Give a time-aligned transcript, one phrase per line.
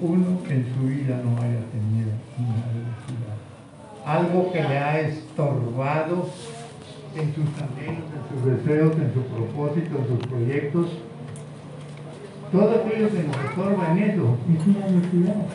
[0.00, 3.36] uno en su vida no haya tenido una adversidad.
[4.04, 6.28] Algo que le ha estorbado
[7.16, 10.86] en sus anhelos, en sus deseos, en su propósito, en sus proyectos.
[12.52, 15.46] Todo aquello que nos estorba en eso es una adversidad.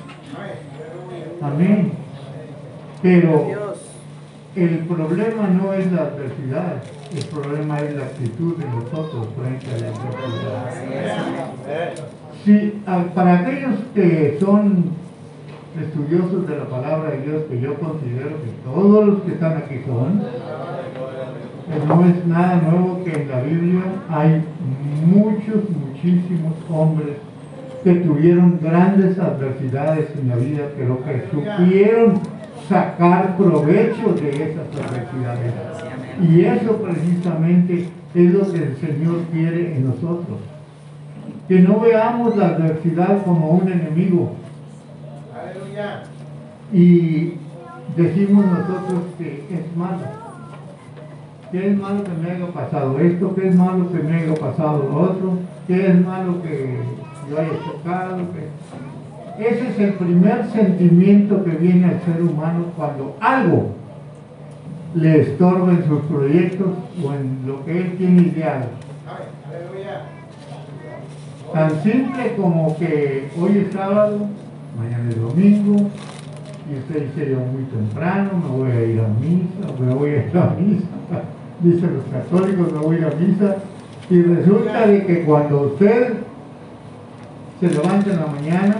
[1.41, 1.93] Amén.
[3.01, 3.75] Pero
[4.55, 6.83] el problema no es la adversidad,
[7.15, 10.73] el problema es la actitud de nosotros frente a la adversidad.
[12.45, 12.81] Sí,
[13.15, 14.85] para aquellos que son
[15.81, 19.81] estudiosos de la palabra de Dios, que yo considero que todos los que están aquí
[19.85, 20.21] son,
[21.67, 24.43] pues no es nada nuevo que en la Biblia hay
[25.05, 27.15] muchos, muchísimos hombres
[27.83, 32.19] que tuvieron grandes adversidades en la vida, pero que supieron
[32.67, 35.53] sacar provecho de esas adversidades.
[36.21, 40.52] Y eso precisamente es lo que el Señor quiere en nosotros.
[41.47, 44.33] Que no veamos la adversidad como un enemigo.
[46.71, 47.33] Y
[47.95, 50.23] decimos nosotros que es malo.
[51.51, 53.35] ¿Qué es malo que me haya pasado esto?
[53.35, 55.37] ¿Qué es malo que me haya pasado lo otro?
[55.67, 56.79] ¿Qué es malo que
[57.29, 58.17] yo haya chocado?
[59.37, 63.71] Ese es el primer sentimiento que viene al ser humano cuando algo
[64.95, 66.69] le estorba en sus proyectos
[67.03, 68.65] o en lo que él tiene ideado.
[71.53, 74.21] Tan simple como que hoy es sábado,
[74.75, 75.87] mañana es domingo,
[76.67, 80.13] y usted dice yo muy temprano, me voy a ir a misa, me voy a
[80.25, 80.87] ir a misa,
[81.59, 83.57] dicen los católicos, me voy a ir a misa,
[84.09, 86.13] y resulta de que cuando usted
[87.59, 88.75] se levanta en la mañana,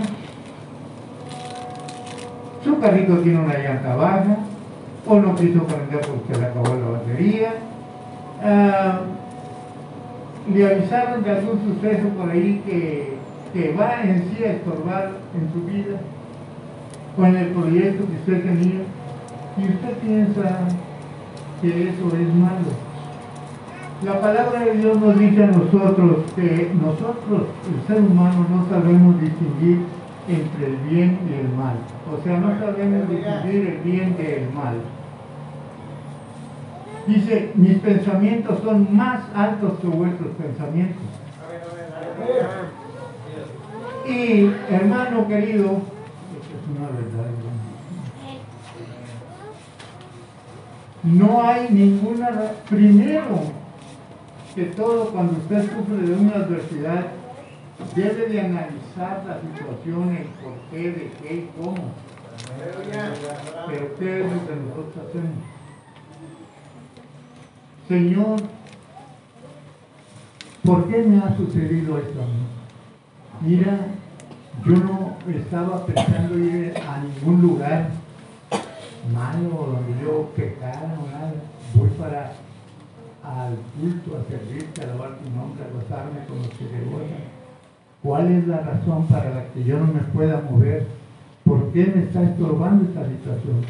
[2.63, 4.37] su carrito tiene una llanta baja,
[5.07, 7.53] o no quiso prender porque le acabó la batería,
[8.43, 9.01] ah,
[10.51, 13.13] le avisaron de algún suceso por ahí que,
[13.53, 15.97] que va en sí a estorbar en su vida,
[17.15, 18.81] con el proyecto que usted tenía,
[19.57, 20.67] y usted piensa
[21.61, 22.93] que eso es malo.
[24.03, 29.21] La palabra de Dios nos dice a nosotros que nosotros, el ser humano, no sabemos
[29.21, 29.79] distinguir
[30.27, 31.77] entre el bien y el mal.
[32.11, 34.75] O sea, no sabemos distinguir el bien del mal.
[37.07, 41.03] Dice, mis pensamientos son más altos que vuestros pensamientos.
[44.07, 47.29] Y hermano querido, es una verdad.
[51.03, 52.29] No hay ninguna,
[52.69, 53.51] primero
[54.55, 57.07] que todo cuando usted sufre de una adversidad,
[57.95, 61.91] debe de analizar la situación, el por qué, de qué y cómo.
[63.67, 65.52] Pero ¿qué es lo que nosotros hacemos?
[67.93, 68.37] Señor,
[70.65, 72.41] ¿por qué me ha sucedido esto a mí?
[73.41, 73.77] Mira,
[74.65, 77.89] yo no estaba pensando ir a ningún lugar
[79.13, 81.33] malo donde yo pecara o nada.
[81.75, 82.33] Voy para
[83.23, 87.23] al culto, a servirte, a alabar tu nombre, a gozarme con los que te gozan.
[88.01, 90.87] ¿Cuál es la razón para la que yo no me pueda mover?
[91.43, 93.61] ¿Por qué me está estorbando esta situación?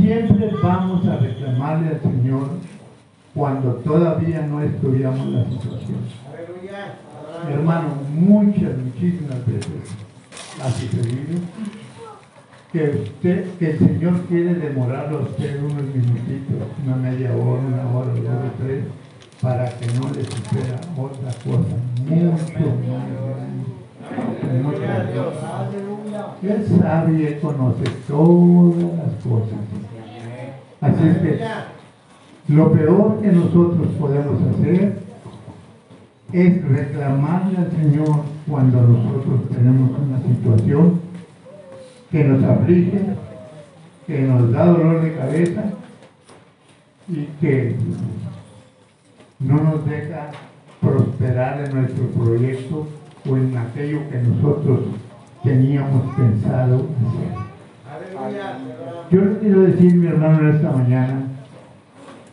[0.00, 2.50] Siempre vamos a reclamarle al Señor
[3.36, 5.98] cuando todavía no estudiamos la situación.
[7.50, 9.94] Hermano, muchas, muchísimas veces
[10.64, 11.40] ha sucedido
[12.72, 17.90] que usted, que el Señor quiere demorarlo a usted unos minutitos, una media hora, una
[17.94, 18.84] hora, dos o tres,
[19.42, 21.76] para que no le suceda otra cosa
[22.08, 22.70] mucho
[24.62, 25.20] más grande.
[26.42, 29.58] Él sabe y conoce todas las cosas.
[30.80, 31.40] Así es que
[32.48, 34.98] lo peor que nosotros podemos hacer
[36.32, 41.00] es reclamarle al Señor cuando nosotros tenemos una situación
[42.10, 43.00] que nos aflige,
[44.06, 45.64] que nos da dolor de cabeza
[47.08, 47.76] y que
[49.40, 50.30] no nos deja
[50.80, 52.86] prosperar en nuestro proyecto
[53.28, 54.80] o en aquello que nosotros
[55.42, 57.46] teníamos pensado hacer.
[59.10, 61.25] Yo le quiero decir, mi hermano, esta mañana,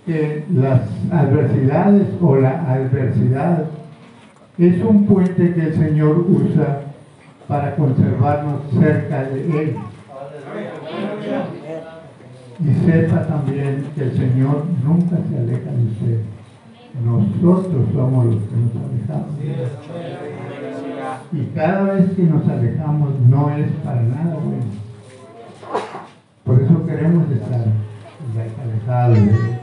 [0.06, 3.66] que las adversidades o la adversidad
[4.58, 6.82] es un puente que el Señor usa
[7.48, 9.76] para conservarnos cerca de Él.
[12.60, 16.22] Y sepa también que el Señor nunca se aleja de usted.
[17.04, 19.36] Nosotros somos los que nos alejamos.
[21.32, 24.64] Y cada vez que nos alejamos no es para nada bueno.
[26.44, 27.66] Por eso queremos estar
[28.64, 29.63] alejados de Él.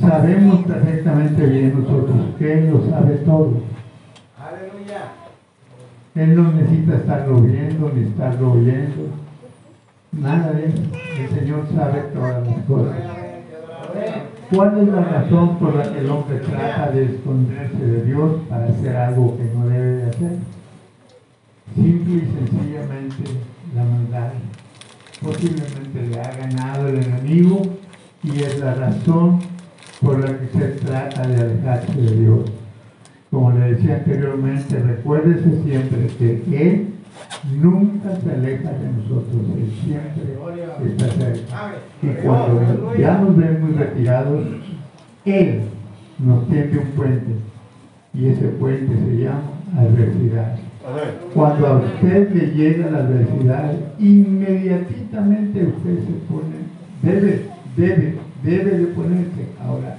[0.00, 3.62] Sabemos perfectamente bien nosotros que Él lo sabe todo.
[6.14, 9.08] Él no necesita estarlo viendo ni estarlo oyendo.
[10.12, 10.82] Nada de eso.
[11.18, 12.96] El Señor sabe todas las cosas.
[14.50, 18.66] ¿Cuál es la razón por la que el hombre trata de esconderse de Dios para
[18.66, 20.32] hacer algo que no debe de hacer?
[21.74, 23.24] Simple y sencillamente
[23.74, 24.32] la maldad.
[25.22, 27.62] Posiblemente le ha ganado el enemigo
[28.22, 29.55] y es la razón
[30.00, 32.40] por la que se trata de alejarse de Dios.
[33.30, 36.88] Como le decía anteriormente, recuérdese siempre que Él
[37.60, 41.74] nunca se aleja de nosotros, Él siempre está cerca.
[42.02, 44.46] Y cuando ya nos ven muy retirados,
[45.24, 45.62] Él
[46.18, 47.32] nos tiende un puente
[48.14, 49.42] y ese puente se llama
[49.76, 50.56] adversidad.
[51.34, 56.56] Cuando a usted le llega la adversidad, inmediatamente usted se pone,
[57.02, 57.42] debe,
[57.76, 58.14] debe,
[58.46, 59.98] debe de ponerse ahora.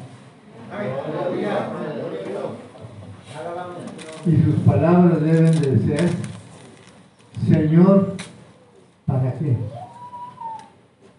[4.26, 6.10] Y sus palabras deben de ser,
[7.48, 8.16] Señor,
[9.06, 9.58] ¿para qué?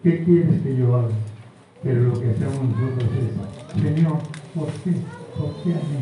[0.03, 1.09] ¿Qué quieres que yo haga?
[1.83, 4.17] Pero lo que hacemos nosotros es, Señor,
[4.55, 4.91] ¿por qué?
[5.37, 5.99] ¿Por qué a mí?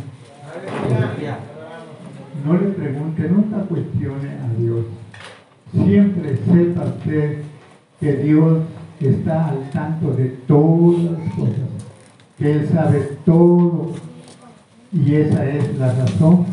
[2.45, 4.85] No le pregunte, nunca cuestione a Dios.
[5.74, 7.41] Siempre sepa usted
[8.00, 8.59] que Dios
[9.00, 11.70] está al tanto de todas las cosas,
[12.38, 13.92] que Él sabe todo
[14.92, 16.46] y esa es la razón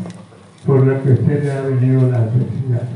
[0.65, 2.87] por la que usted le ha venido la adversidad.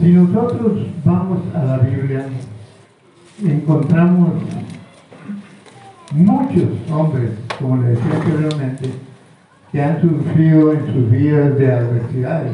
[0.00, 2.26] Si nosotros vamos a la Biblia,
[3.42, 4.32] encontramos
[6.12, 8.90] muchos hombres, como le decía anteriormente,
[9.72, 12.52] que han sufrido en sus vidas de adversidades.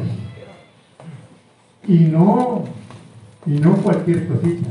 [1.87, 2.63] Y no,
[3.45, 4.69] y no cualquier cosita.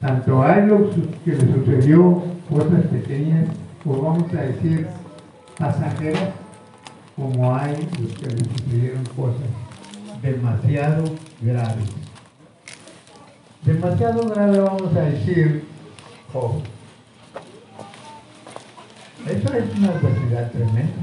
[0.00, 3.48] Tanto hay lo que le sucedió cosas pequeñas,
[3.84, 4.86] o vamos a decir
[5.58, 6.30] pasajeras,
[7.16, 9.48] como hay los que le sucedieron cosas
[10.22, 11.04] demasiado
[11.40, 11.88] graves.
[13.62, 15.64] Demasiado grave vamos a decir,
[16.32, 16.60] oh,
[19.26, 21.02] eso es una adversidad tremenda.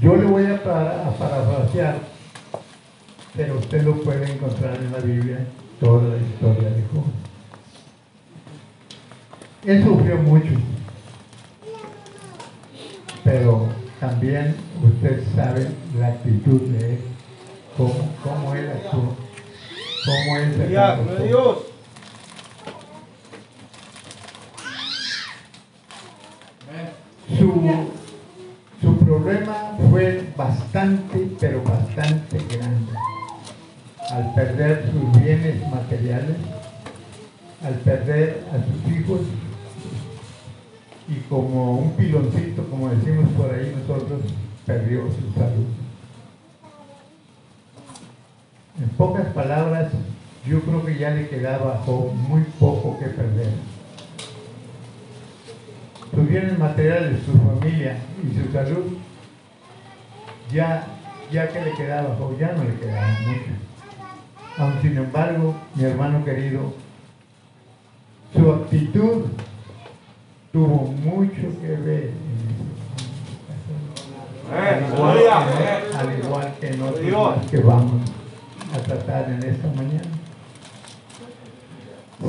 [0.00, 1.98] Yo le voy a, parafrasear,
[3.36, 5.46] pero usted lo puede encontrar en la Biblia,
[5.80, 7.04] toda la historia de Job.
[9.64, 10.54] Él sufrió mucho,
[13.24, 13.68] pero
[14.00, 16.98] también usted sabe la actitud de él,
[17.76, 19.16] cómo, cómo él actuó,
[20.04, 21.68] cómo él se comportó.
[28.80, 32.92] Su, problema fue bastante, pero bastante grande.
[34.10, 36.36] Al perder sus bienes materiales,
[37.62, 39.20] al perder a sus hijos,
[41.08, 44.20] y como un piloncito, como decimos por ahí nosotros,
[44.66, 45.66] perdió su salud.
[48.80, 49.90] En pocas palabras,
[50.46, 53.52] yo creo que ya le quedaba muy poco que perder
[56.14, 58.96] sus bienes materiales, su familia y su salud,
[60.52, 60.86] ya,
[61.30, 63.67] ya que le quedaba, ya no le quedaba mucho.
[64.58, 66.72] Aun sin embargo, mi hermano querido,
[68.34, 69.26] su actitud
[70.52, 72.10] tuvo mucho que ver
[74.50, 78.02] en al igual, que, al igual que nosotros que vamos
[78.74, 80.10] a tratar en esta mañana.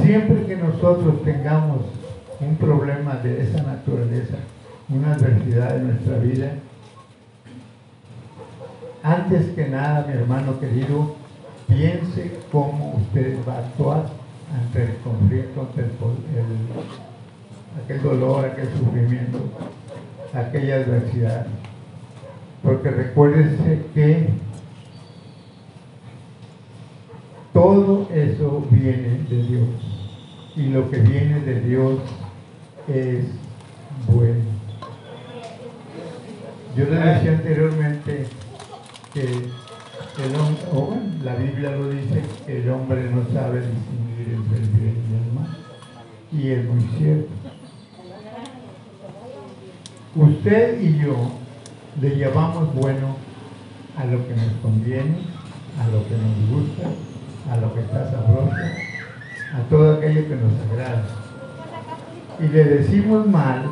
[0.04, 1.86] Siempre que nosotros tengamos
[2.40, 4.36] un problema de esa naturaleza,
[4.90, 6.52] una adversidad en nuestra vida,
[9.02, 11.16] antes que nada, mi hermano querido,
[11.70, 14.06] piense cómo usted va a actuar
[14.54, 15.84] ante el conflicto, ante
[17.84, 19.40] aquel dolor, aquel sufrimiento,
[20.34, 21.48] aquella adversidad.
[22.64, 24.30] Porque recuérdese que
[27.54, 29.70] todo eso viene de Dios.
[30.56, 32.00] Y lo que viene de Dios
[32.88, 33.26] es
[34.08, 34.44] bueno.
[36.76, 38.26] Yo le decía anteriormente
[39.14, 39.50] que
[40.18, 45.14] el hombre, la Biblia lo dice, el hombre no sabe distinguir entre el bien y
[45.16, 45.58] el mal.
[46.32, 47.30] Y es muy cierto.
[50.16, 51.16] Usted y yo
[52.02, 53.16] le llamamos bueno
[53.98, 55.18] a lo que nos conviene,
[55.80, 56.90] a lo que nos gusta,
[57.52, 58.56] a lo que está sabroso,
[59.54, 61.04] a todo aquello que nos agrada
[62.40, 63.64] y le decimos mal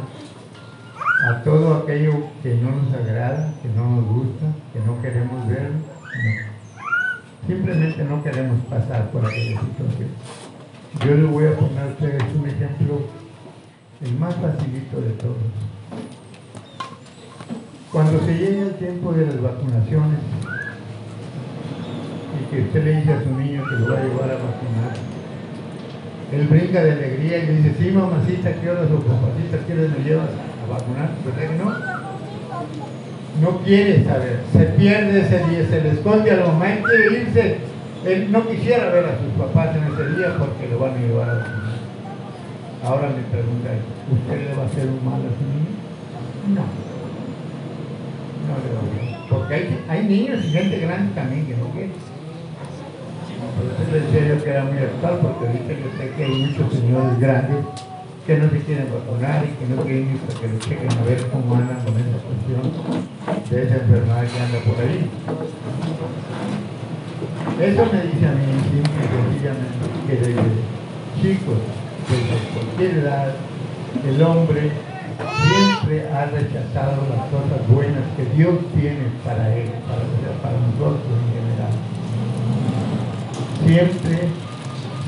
[1.30, 2.12] a todo aquello
[2.44, 5.72] que no nos agrada, que no nos gusta, que no queremos ver,
[7.48, 10.10] Simplemente no queremos pasar por aquella situación.
[11.06, 13.02] Yo les voy a poner a ustedes un ejemplo,
[14.02, 15.38] el más facilito de todos.
[17.92, 20.20] Cuando se llega el tiempo de las vacunaciones
[22.36, 24.94] y que usted le dice a su niño que lo va a llevar a vacunar,
[26.34, 30.04] él brinca de alegría y le dice, sí mamacita, ¿qué hora o papacita quieres me
[30.04, 31.10] llevas a vacunar?
[31.24, 32.97] ¿Verdad que no?
[33.42, 37.58] No quiere saber, se pierde ese día, se le esconde a la mamá quiere irse.
[38.06, 41.30] Él no quisiera ver a sus papás en ese día porque lo van a llevar
[41.30, 41.78] a vacunar.
[42.84, 43.70] Ahora me pregunta,
[44.12, 45.76] ¿usted le va a hacer un mal a su niño?
[46.56, 46.88] No
[48.48, 51.92] no le Porque hay, hay niños y gente grande también que no quieren.
[53.58, 56.32] Por eso les decía yo que era muy actual, porque ahorita yo sé que hay
[56.32, 57.66] muchos señores grandes
[58.28, 61.30] que no se quieren vacunar y que no quieren para que lo chequen a ver
[61.32, 62.60] cómo andan con esa cuestión
[63.50, 65.08] de esa enfermedad que anda por ahí.
[67.56, 69.00] Eso me dice a mí simple
[69.32, 69.40] y
[70.08, 70.44] que desde
[71.22, 71.56] chicos,
[72.12, 73.32] desde cualquier edad,
[74.06, 74.72] el hombre
[75.48, 80.04] siempre ha rechazado las cosas buenas que Dios tiene para él, para,
[80.44, 81.74] para nosotros en general.
[83.66, 84.28] Siempre,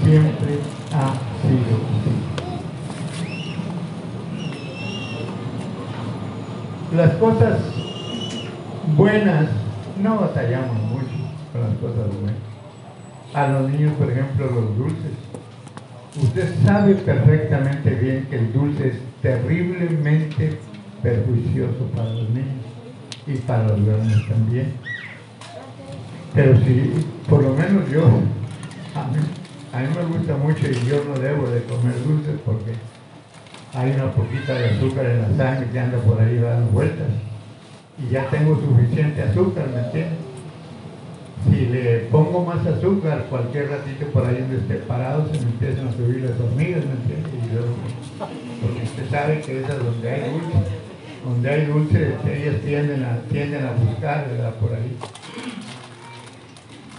[0.06, 0.60] siempre
[0.94, 1.12] ha
[1.44, 2.40] sido así.
[6.96, 7.60] Las cosas
[8.98, 9.48] buenas
[10.02, 11.06] no batallamos mucho
[11.54, 12.40] con las cosas buenas.
[13.36, 15.12] A los niños, por ejemplo, los dulces.
[16.20, 20.58] Usted sabe perfectamente bien que el dulce es terriblemente
[21.04, 22.66] perjuicioso para los niños
[23.28, 24.74] y para los grandes también.
[26.34, 28.02] Pero si, por lo menos yo,
[28.96, 29.20] a mí,
[29.74, 32.72] a mí me gusta mucho y yo no debo de comer dulces porque
[33.74, 37.08] hay una poquita de azúcar en la sangre que anda por ahí dando vueltas
[37.98, 40.20] y ya tengo suficiente azúcar, ¿me entiendes?
[41.46, 45.88] Si le pongo más azúcar, cualquier ratito por ahí donde esté parado se me empiezan
[45.88, 47.34] a subir las hormigas, ¿me entiendes?
[47.34, 47.62] Y yo,
[48.62, 50.58] porque usted sabe que esas donde hay dulce,
[51.26, 54.54] donde hay dulce, ellas tienden a, tienden a buscar, ¿verdad?
[54.56, 54.98] Por ahí.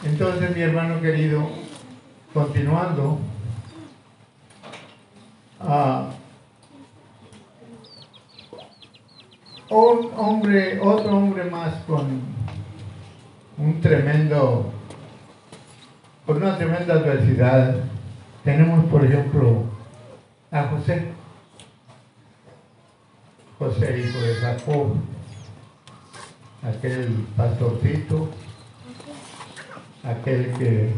[0.05, 1.51] Entonces, mi hermano querido,
[2.33, 3.19] continuando,
[5.61, 6.20] uh,
[9.71, 12.21] un hombre, otro hombre más con
[13.57, 14.73] un tremendo,
[16.27, 17.77] con una tremenda adversidad.
[18.45, 19.65] Tenemos, por ejemplo,
[20.51, 21.13] a José.
[23.59, 24.95] José, hijo de Jacob,
[26.63, 28.31] aquel pastorcito,
[30.03, 30.91] aquel que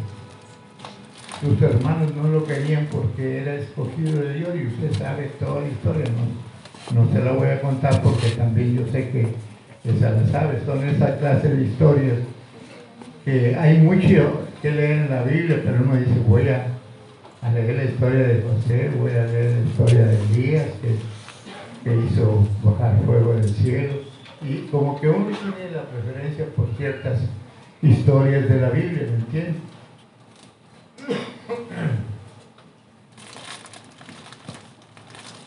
[1.40, 5.68] sus hermanos no lo querían porque era escogido de Dios y usted sabe toda la
[5.68, 6.41] historia, no,
[6.90, 9.28] no se la voy a contar porque también yo sé que
[9.84, 12.18] esa la sabe, son esa clase de historias
[13.24, 16.66] que hay mucho que leer en la Biblia, pero uno dice, voy a,
[17.52, 22.46] leer la historia de José, voy a leer la historia de Elías, que, que hizo
[22.62, 23.94] bajar fuego del cielo,
[24.40, 27.18] y como que uno tiene la preferencia por ciertas
[27.80, 29.71] historias de la Biblia, ¿me entiendes?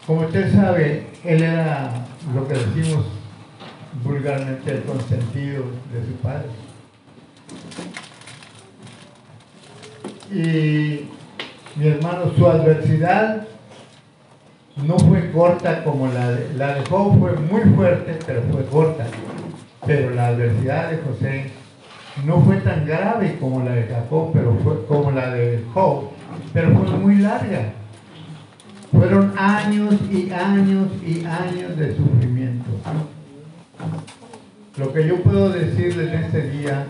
[0.08, 1.90] Como usted sabe, él era
[2.34, 3.06] lo que decimos
[4.04, 6.48] vulgarmente el consentido de su padre.
[10.32, 11.10] Y
[11.76, 13.48] mi hermano, su adversidad
[14.76, 19.08] no fue corta como la de, la de Job, fue muy fuerte, pero fue corta.
[19.88, 21.52] Pero la adversidad de José
[22.26, 26.12] no fue tan grave como la de Jacob, pero fue como la de Job,
[26.54, 27.74] pero fue muy larga.
[28.96, 32.70] Fueron años y años y años de sufrimiento.
[34.78, 36.86] Lo que yo puedo decirles en este día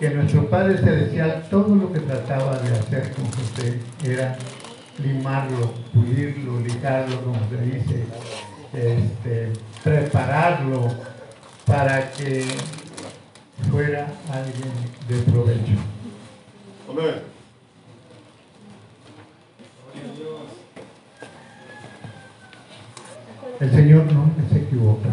[0.00, 4.36] que nuestro Padre Celestial todo lo que trataba de hacer con José era
[4.98, 8.04] limarlo, pulirlo, lijarlo, como se dice,
[8.72, 9.52] este,
[9.84, 10.92] prepararlo
[11.64, 12.44] para que
[13.70, 14.72] fuera alguien
[15.08, 15.78] de provecho.
[16.90, 17.34] Amén.
[23.60, 25.08] El Señor no se equivoca.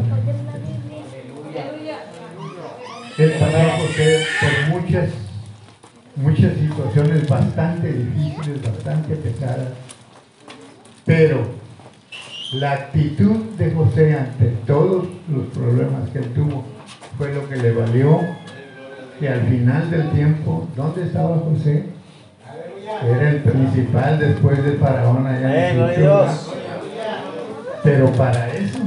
[3.18, 3.58] Él pasó
[4.40, 5.10] por muchas,
[6.16, 9.70] muchas situaciones bastante difíciles, bastante pesadas,
[11.06, 11.42] pero
[12.54, 16.66] la actitud de José ante todos los problemas que él tuvo
[17.18, 18.20] fue lo que le valió
[19.20, 21.86] que al final del tiempo, ¿dónde estaba José?
[23.04, 25.78] Era el principal después de Faraón allá en
[27.84, 28.80] Pero para eso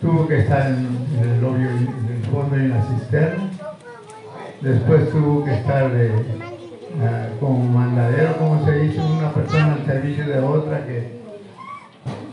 [0.00, 1.68] tuvo que estar en, el novio
[2.32, 3.50] fondo en la cisterna.
[4.60, 10.26] Después tuvo que estar de, uh, como mandadero, como se dice, una persona al servicio
[10.26, 11.18] de otra que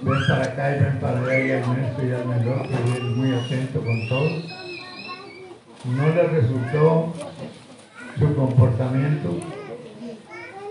[0.02, 3.04] ven para acá y ven para allá y al maestro y al menor, que es
[3.16, 4.44] muy atento con todos.
[5.86, 7.14] No le resultó
[8.18, 9.30] su comportamiento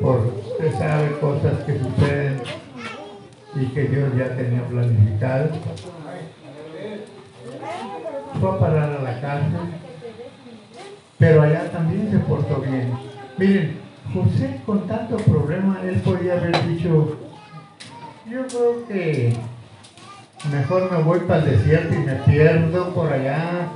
[0.01, 2.43] por usted sabe cosas que suceden
[3.57, 5.51] y que Dios ya tenía planificado.
[8.41, 9.53] Fue a parar a la cárcel,
[11.19, 12.93] pero allá también se portó bien.
[13.39, 13.79] Miren,
[14.13, 17.19] José con tanto problema, él podía haber dicho,
[18.29, 19.35] yo creo que
[20.53, 23.69] mejor me voy para el desierto y me pierdo por allá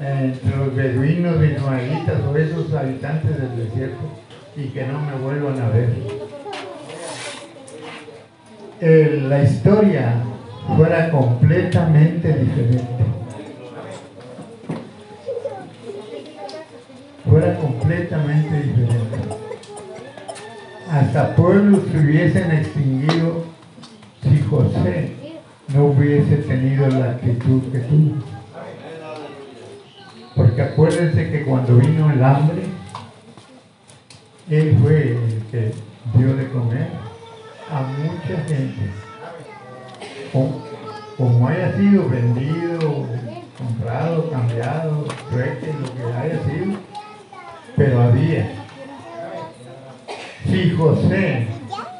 [0.00, 3.98] entre los beduinos, ismaelitas o esos habitantes del desierto
[4.56, 6.17] y que no me vuelvan a ver.
[8.80, 10.14] La historia
[10.76, 13.04] fuera completamente diferente.
[17.28, 19.18] Fuera completamente diferente.
[20.90, 23.44] Hasta pueblos se hubiesen extinguido
[24.22, 25.12] si José
[25.74, 28.14] no hubiese tenido la actitud que tuvo.
[30.34, 32.62] Porque acuérdense que cuando vino el hambre,
[34.48, 35.72] él fue el que
[36.16, 37.08] dio de comer
[37.70, 38.90] a mucha gente.
[41.16, 43.06] Como, haya sido vendido,
[43.58, 46.78] comprado, cambiado, trueque, lo que haya sido,
[47.76, 48.50] pero había.
[50.46, 51.48] Si José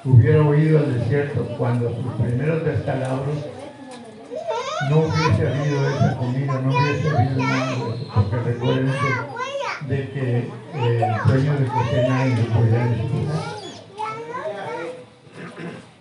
[0.05, 3.37] hubiera huido al desierto cuando sus primeros descalabros,
[4.91, 7.75] no hubiese habido esa comida, no hubiese habido nada
[8.15, 8.93] porque recuerden
[9.89, 13.58] de que eh, el sueño de José nadie lo podía disfrutar.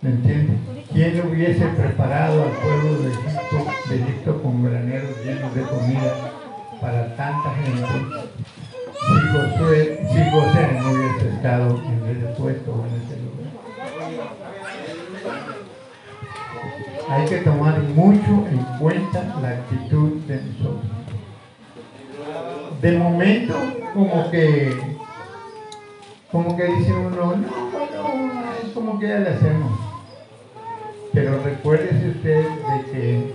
[0.02, 0.58] ¿Me entiendes?
[0.94, 6.16] ¿Quién hubiese preparado al pueblo de Egipto, de Egipto con graneros llenos de comida
[6.80, 7.86] para tanta gente?
[8.94, 13.48] Si José, si no hubiese estado en ese puesto o en ese lugar.
[17.10, 20.98] Hay que tomar mucho en cuenta la actitud de nosotros
[22.82, 23.56] de momento
[23.94, 24.98] como que
[26.32, 29.77] como que dice uno, no, no, es como que ya le hacemos.
[31.68, 33.34] Pero recuérdese usted de que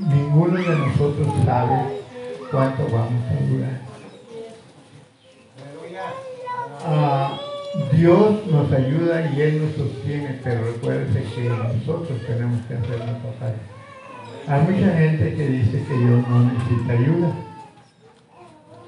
[0.00, 2.02] ninguno de nosotros sabe
[2.50, 3.80] cuánto vamos a durar.
[6.84, 7.38] Ah,
[7.92, 13.30] Dios nos ayuda y Él nos sostiene, pero recuérdese que nosotros tenemos que hacer nuestra
[13.40, 13.60] parte.
[14.46, 17.32] Hay mucha gente que dice que Dios no necesita ayuda.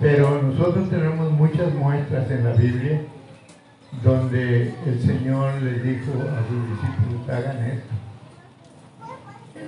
[0.01, 3.01] Pero nosotros tenemos muchas muestras en la Biblia
[4.03, 8.02] donde el Señor les dijo a sus discípulos, hagan esto.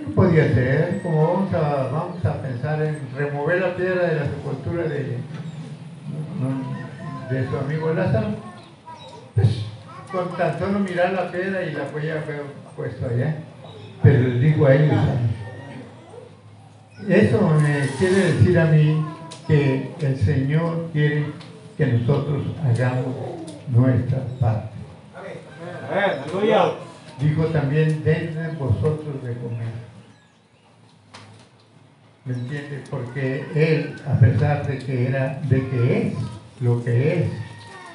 [0.01, 1.01] ¿Qué podía ser?
[1.03, 5.19] Como vamos a, vamos a pensar en remover la piedra de la sepultura de,
[7.31, 8.29] de su amigo Lázaro.
[9.35, 9.65] Pues,
[10.11, 12.43] con tan solo mirar la piedra y la podía haber
[12.77, 13.37] puesto allá.
[14.03, 14.99] Pero les dijo a ellos,
[17.09, 19.05] eso me quiere decir a mí
[19.49, 21.27] que el Señor quiere
[21.77, 23.15] que nosotros hagamos
[23.69, 24.69] nuestra parte.
[27.21, 29.84] Dijo también, denle vosotros de comer.
[32.25, 32.83] ¿Me entiende?
[32.91, 36.15] Porque Él, a pesar de que era, de que es
[36.61, 37.27] lo que es,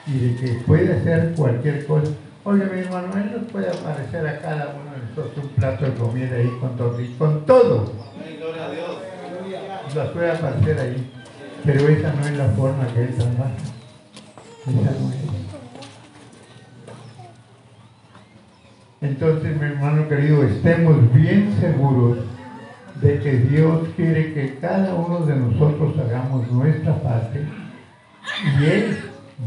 [0.05, 2.11] y de que puede hacer cualquier cosa,
[2.43, 5.93] oye mi hermano, Él nos puede aparecer a cada uno de nosotros un plato de
[5.93, 7.91] comida ahí con todo, y con todo.
[9.95, 11.11] Nos puede aparecer ahí.
[11.65, 13.53] Pero esa no es la forma que Él trabaja.
[14.67, 15.29] Esa no es.
[19.01, 22.28] Entonces, mi hermano querido, estemos bien seguros
[23.01, 27.45] de que Dios quiere que cada uno de nosotros hagamos nuestra parte
[28.59, 28.97] y Él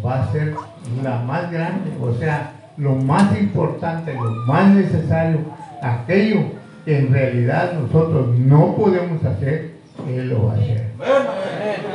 [0.04, 0.54] va a ser
[1.02, 5.40] la más grande, o sea, lo más importante, lo más necesario,
[5.82, 6.40] aquello
[6.84, 9.72] que en realidad nosotros no podemos hacer,
[10.08, 10.90] Él lo va a hacer.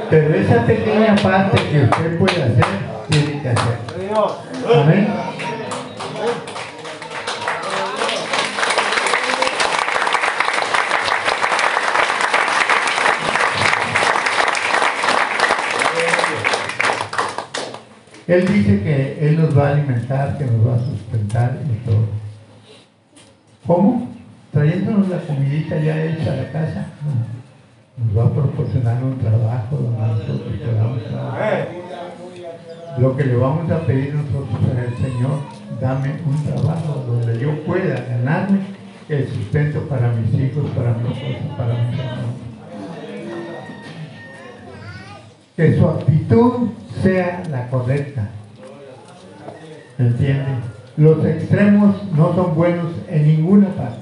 [0.09, 2.65] Pero esa pequeña parte que usted puede hacer,
[3.09, 3.77] tiene que hacer.
[4.73, 5.26] Amén.
[18.27, 22.05] Él dice que Él nos va a alimentar, que nos va a sustentar y todo.
[23.65, 24.09] ¿Cómo?
[24.51, 26.87] Trayéndonos la comidita ya hecha a la casa
[27.97, 29.97] nos va a proporcionar un trabajo donde.
[32.99, 35.39] Lo que le vamos a pedir nosotros al Señor,
[35.79, 38.59] dame un trabajo donde yo pueda ganarme
[39.09, 42.26] el sustento para mis hijos, para mi esposa, para mis hermanos.
[45.57, 46.69] Que su actitud
[47.01, 48.29] sea la correcta.
[49.97, 50.45] ¿Me entiende?
[50.97, 54.01] Los extremos no son buenos en ninguna parte.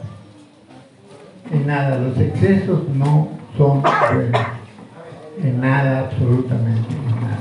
[1.51, 4.41] en nada, los excesos no son buenos,
[5.41, 7.39] en nada, absolutamente, en nada.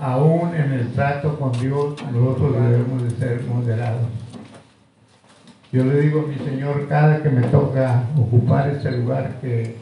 [0.00, 4.08] Aún en el trato con Dios, nosotros debemos de ser moderados.
[5.72, 9.76] Yo le digo a mi Señor cada que me toca ocupar este lugar que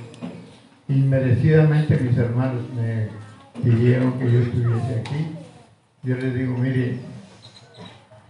[0.89, 3.09] inmerecidamente mis hermanos me
[3.63, 5.27] pidieron que yo estuviese aquí,
[6.03, 6.99] yo les digo, mire,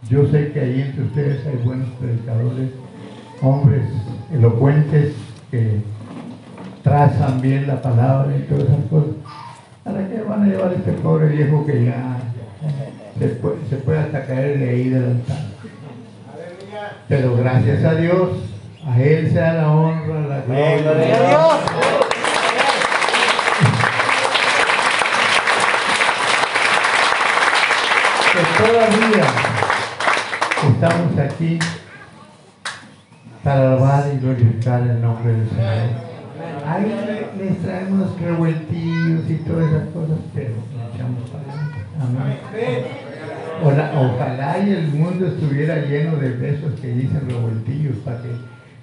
[0.09, 2.71] yo sé que ahí entre ustedes hay buenos predicadores,
[3.43, 3.83] hombres
[4.33, 5.15] elocuentes
[5.51, 5.81] que
[6.83, 9.15] trazan bien la palabra y todas esas cosas.
[9.85, 12.19] ¿Para qué van a llevar a este pobre viejo que ya
[13.19, 13.29] se
[13.77, 15.39] puede, hasta caer de ahí del altar?
[17.09, 18.31] Pero gracias a Dios,
[18.87, 20.91] a Él sea la honra, la gloria.
[20.91, 21.98] a Dios!
[28.59, 29.25] Todavía
[30.73, 31.59] estamos aquí
[33.45, 36.09] para alabar y glorificar el nombre del Señor.
[36.67, 36.93] Ahí
[37.39, 40.55] les traemos revueltillos y todas esas cosas, pero
[40.93, 41.79] echamos para adelante.
[42.01, 43.09] Amén.
[43.63, 48.29] Ojalá y el mundo estuviera lleno de besos que dicen revueltillos para que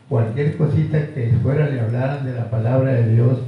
[0.07, 3.39] cualquier cosita que fuera le hablaran de la palabra de Dios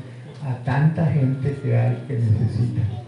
[0.45, 3.06] a tanta gente que hay que necesita.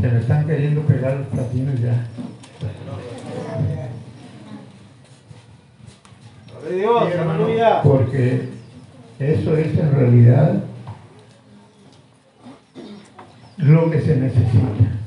[0.00, 2.06] Se me están queriendo pegar los platinos ya.
[6.70, 7.04] Dios,
[7.82, 8.48] porque
[9.18, 10.62] eso es en realidad
[13.56, 14.98] lo que se necesita.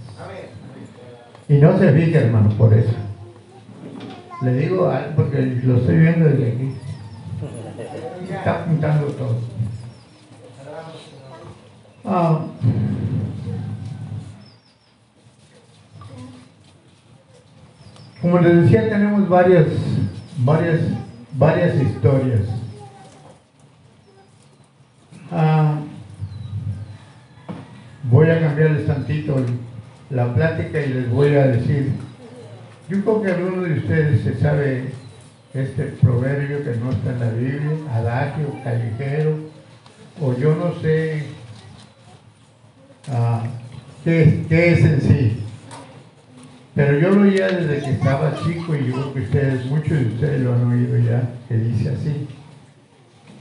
[1.47, 2.93] Y no se fije, hermano, por eso.
[4.41, 6.73] Le digo porque lo estoy viendo desde aquí.
[8.29, 9.37] Está apuntando todo.
[12.03, 12.45] Ah.
[18.21, 19.65] Como les decía, tenemos varias,
[20.37, 20.79] varias,
[21.33, 22.41] varias historias.
[25.31, 25.79] Ah,
[28.03, 29.37] voy a cambiarles tantito
[30.11, 31.93] la plática y les voy a decir,
[32.89, 34.91] yo creo que alguno de ustedes se sabe
[35.53, 39.35] este proverbio que no está en la Biblia, adagio, callejero,
[40.21, 41.23] o yo no sé
[43.11, 43.43] ah,
[44.03, 45.40] qué, qué es en sí.
[46.73, 50.05] Pero yo lo oía desde que estaba chico y yo creo que ustedes, muchos de
[50.05, 52.27] ustedes lo han oído ya, que dice así.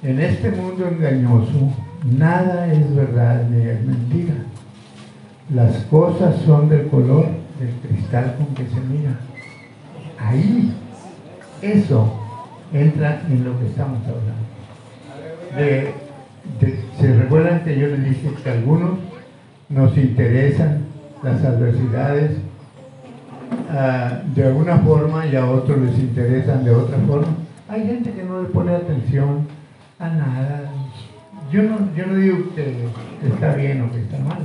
[0.03, 1.73] En este mundo engañoso,
[2.05, 4.35] nada es verdad ni es mentira.
[5.55, 7.27] Las cosas son del color
[7.61, 9.21] del cristal con que se mira.
[10.19, 10.73] Ahí,
[11.63, 12.13] eso
[12.73, 14.51] entra en lo que estamos hablando.
[16.99, 18.99] se recuerdan que yo les dije que algunos
[19.69, 20.85] nos interesan
[21.23, 22.33] las adversidades
[23.73, 27.37] Ah, de alguna forma y a otros les interesan de otra forma.
[27.69, 29.47] Hay gente que no le pone atención
[29.99, 30.73] a nada.
[31.53, 32.87] Yo no, yo no digo que
[33.27, 34.39] está bien o que está mal.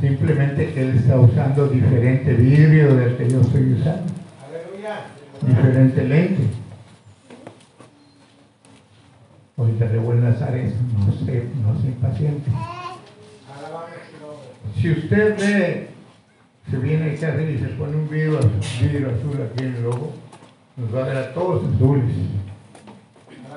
[0.00, 4.12] Simplemente que él está usando diferente vidrio del que yo estoy usando.
[5.46, 6.42] Diferente lente.
[9.56, 12.50] Hoy te revuelve a eso, no sé, no sé paciente.
[14.80, 15.88] Si usted ve
[16.70, 20.12] se viene a hacer y se pone un vidrio, azul aquí en el logo,
[20.76, 22.14] nos va a ver a todos azules.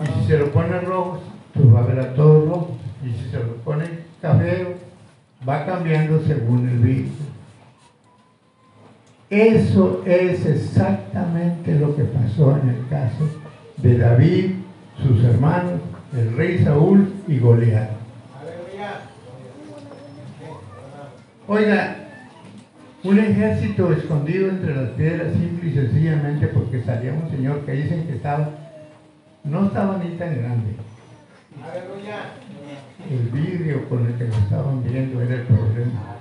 [0.01, 1.19] Y si se lo pone rojos,
[1.53, 2.77] pues va a ver a todos rojos.
[3.03, 3.85] Y si se lo pone
[4.21, 4.75] café,
[5.47, 7.11] va cambiando según el vidrio.
[9.29, 13.29] Eso es exactamente lo que pasó en el caso
[13.77, 14.51] de David,
[15.01, 15.79] sus hermanos,
[16.13, 17.91] el rey Saúl y Goliat.
[21.47, 22.00] Oiga,
[23.03, 28.05] un ejército escondido entre las piedras, simple y sencillamente porque salía un señor que dicen
[28.05, 28.49] que estaba,
[29.43, 30.75] no estaba ni tan grande.
[33.09, 36.17] El vidrio con el que lo estaban viendo era el problema.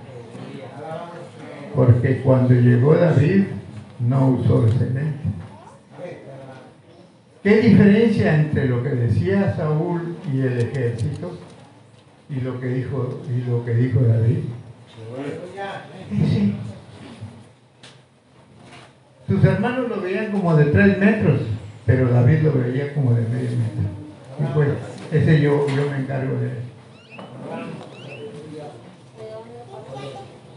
[1.74, 3.44] Porque cuando llegó David,
[4.00, 5.20] no usó ese lente.
[7.42, 11.38] ¿Qué diferencia entre lo que decía Saúl y el ejército
[12.28, 14.38] y lo que dijo, y lo que dijo David?
[16.10, 16.54] Sí.
[19.30, 21.42] Sus hermanos lo veían como de tres metros,
[21.86, 23.86] pero David lo veía como de medio metro.
[24.40, 24.68] Y pues,
[25.12, 26.56] ese yo, yo me encargo de él.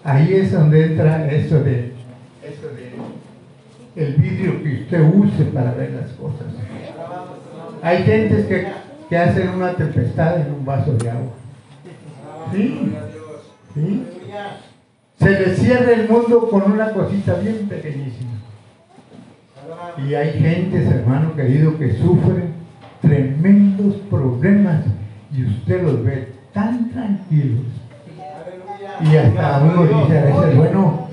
[0.04, 1.94] Ahí es donde entra eso de,
[2.42, 6.48] eso de el vidrio que usted use para ver las cosas.
[7.84, 8.68] Hay gentes que,
[9.08, 11.34] que hacen una tempestad en un vaso de agua.
[12.52, 12.92] ¿Sí?
[13.76, 14.04] ¿Sí?
[15.20, 18.43] Se les cierra el mundo con una cosita bien pequeñísima.
[19.98, 22.54] Y hay gentes, hermano querido, que sufren
[23.02, 24.82] tremendos problemas
[25.36, 27.66] y usted los ve tan tranquilos.
[29.02, 31.08] Y hasta uno dice a veces, bueno,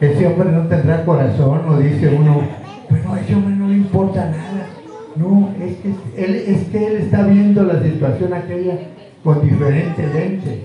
[0.00, 2.42] ese hombre no tendrá corazón, o dice uno,
[2.88, 4.66] bueno, a ese hombre no le importa nada.
[5.14, 8.78] No, es que él, es que él está viendo la situación aquella
[9.22, 10.64] con diferente lente.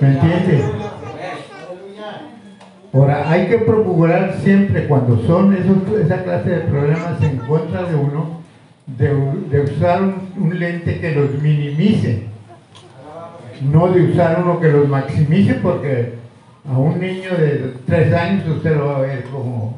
[0.00, 0.83] ¿Me entiende?
[2.94, 7.96] Ahora, hay que procurar siempre cuando son esos, esa clase de problemas en contra de
[7.96, 8.38] uno,
[8.86, 12.22] de, usar un, lente que los minimice,
[13.68, 16.12] no de usar uno que los maximice, porque
[16.72, 19.76] a un niño de tres años usted lo va a ver como,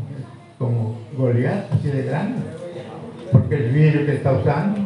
[0.59, 2.43] como Goliat, así de grande,
[3.33, 4.81] porque el vidrio que está usando.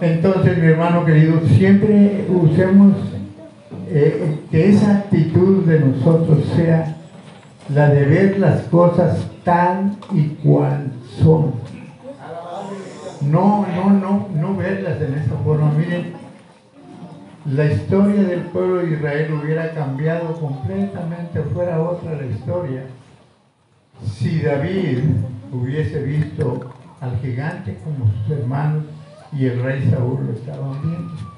[0.00, 2.94] Entonces, mi hermano querido, siempre usemos
[3.88, 6.96] eh, que esa actitud de nosotros sea
[7.72, 11.54] la de ver las cosas tal y cual son.
[13.22, 15.72] No, no, no, no verlas en esa forma.
[15.72, 16.12] Miren,
[17.46, 22.82] la historia del pueblo de Israel hubiera cambiado completamente, fuera otra la historia,
[24.04, 24.98] si David
[25.52, 28.84] hubiese visto al gigante como sus hermanos
[29.32, 31.35] y el rey Saúl lo estaban viendo.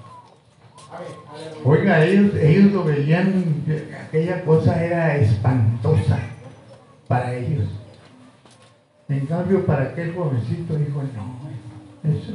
[1.64, 3.64] Oiga, ellos, ellos lo veían,
[4.06, 6.18] aquella cosa era espantosa
[7.06, 7.68] para ellos.
[9.08, 12.32] En cambio, para aquel jovencito dijo, no, eso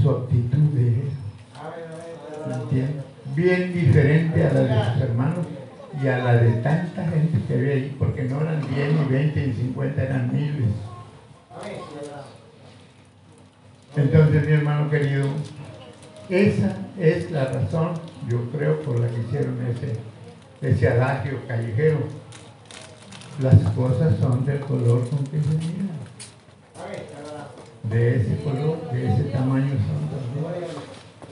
[0.00, 1.10] su actitud de él.
[3.34, 5.46] Bien diferente a la de sus hermanos
[6.02, 9.46] y a la de tanta gente que había ahí, porque no eran 10 ni 20
[9.46, 10.70] ni 50, eran miles.
[13.96, 15.26] Entonces, mi hermano querido,
[16.30, 17.94] esa es la razón,
[18.28, 19.96] yo creo, por la que hicieron ese,
[20.62, 21.98] ese adagio callejero.
[23.42, 25.90] Las cosas son del color con que se miran.
[27.84, 30.70] De ese color, de ese tamaño son también.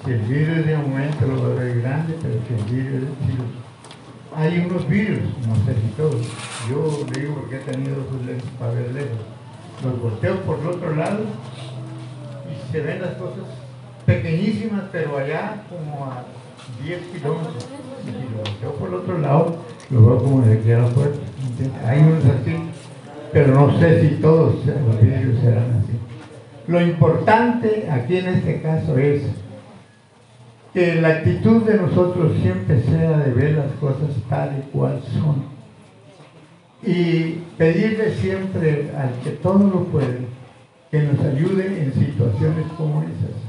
[0.04, 0.66] Si el vidrio es
[1.20, 3.58] de lo va a ver grande, pero si el vidrio es de
[4.34, 6.26] hay unos virus, no sé si todos.
[6.70, 9.18] Yo digo porque he tenido sus lentes para ver lejos.
[9.84, 11.24] Los volteo por el otro lado
[12.46, 13.44] y se ven las cosas
[14.08, 16.24] pequeñísimas, pero allá como a
[16.82, 17.68] 10 kilómetros.
[18.06, 19.56] Y volteo por el otro lado,
[19.90, 20.88] lo veo como de aquí a la.
[21.86, 22.56] Hay unos así,
[23.32, 25.92] pero no sé si todos los vidrios serán así.
[26.66, 29.24] Lo importante aquí en este caso es
[30.72, 35.58] que la actitud de nosotros siempre sea de ver las cosas tal y cual son.
[36.82, 40.28] Y pedirle siempre al que todo lo puede,
[40.90, 43.47] que nos ayude en situaciones como esas.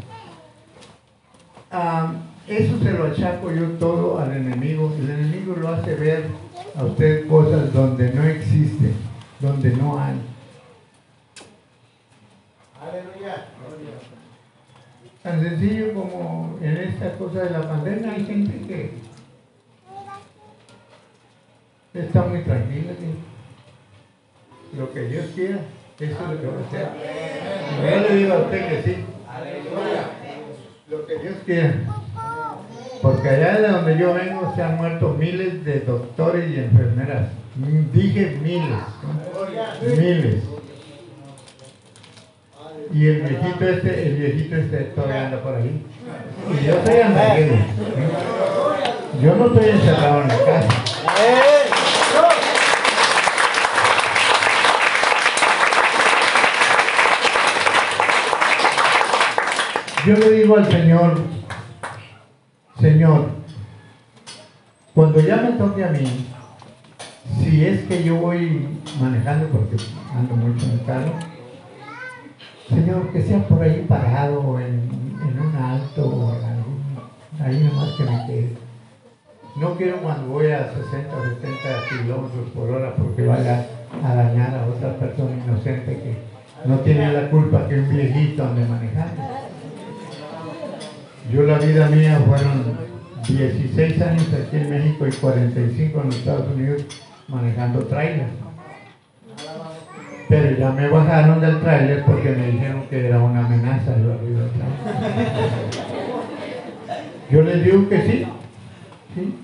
[1.72, 2.14] Ah,
[2.48, 4.92] eso se lo achaco yo todo al enemigo.
[4.98, 6.26] El enemigo lo hace ver
[6.76, 8.96] a usted cosas donde no existen,
[9.40, 10.16] donde no hay.
[12.82, 13.46] Aleluya.
[15.22, 18.94] Tan sencillo como en esta cosa de la pandemia hay gente que
[21.94, 22.94] está muy tranquila.
[24.76, 25.60] Lo que Dios quiera,
[26.00, 26.90] eso es lo que va a hacer.
[27.84, 29.06] Yo le digo a usted que sí.
[30.90, 31.74] Lo que Dios quiera.
[33.02, 37.30] Porque allá de donde yo vengo se han muerto miles de doctores y enfermeras.
[37.94, 38.80] Dije miles.
[39.82, 40.44] Miles.
[42.92, 45.86] Y el viejito este, el viejito este todavía anda por ahí.
[46.50, 47.56] Y yo estoy andando.
[49.22, 51.59] Yo no estoy encerrado en la casa.
[60.10, 61.22] Yo le digo al Señor,
[62.80, 63.28] Señor,
[64.96, 66.26] cuando ya me toque a mí,
[67.40, 68.70] si es que yo voy
[69.00, 69.76] manejando, porque
[70.18, 71.14] ando mucho en el carro,
[72.70, 74.90] Señor, que sea por ahí parado en,
[75.22, 76.82] en un alto o en algún,
[77.40, 78.58] ahí nomás que me quede.
[79.58, 81.52] No quiero cuando voy a 60 o 70
[81.88, 83.64] kilómetros por hora porque vaya
[84.04, 88.66] a dañar a otra persona inocente que no tiene la culpa que un viejito ande
[88.66, 89.39] manejando.
[91.32, 92.64] Yo la vida mía fueron
[93.28, 96.82] 16 años aquí en México y 45 en Estados Unidos
[97.28, 98.32] manejando trailers.
[100.28, 104.42] Pero ya me bajaron del tráiler porque me dijeron que era una amenaza yo arriba
[107.32, 108.28] Yo les digo que sí.
[109.16, 109.36] ¿sí?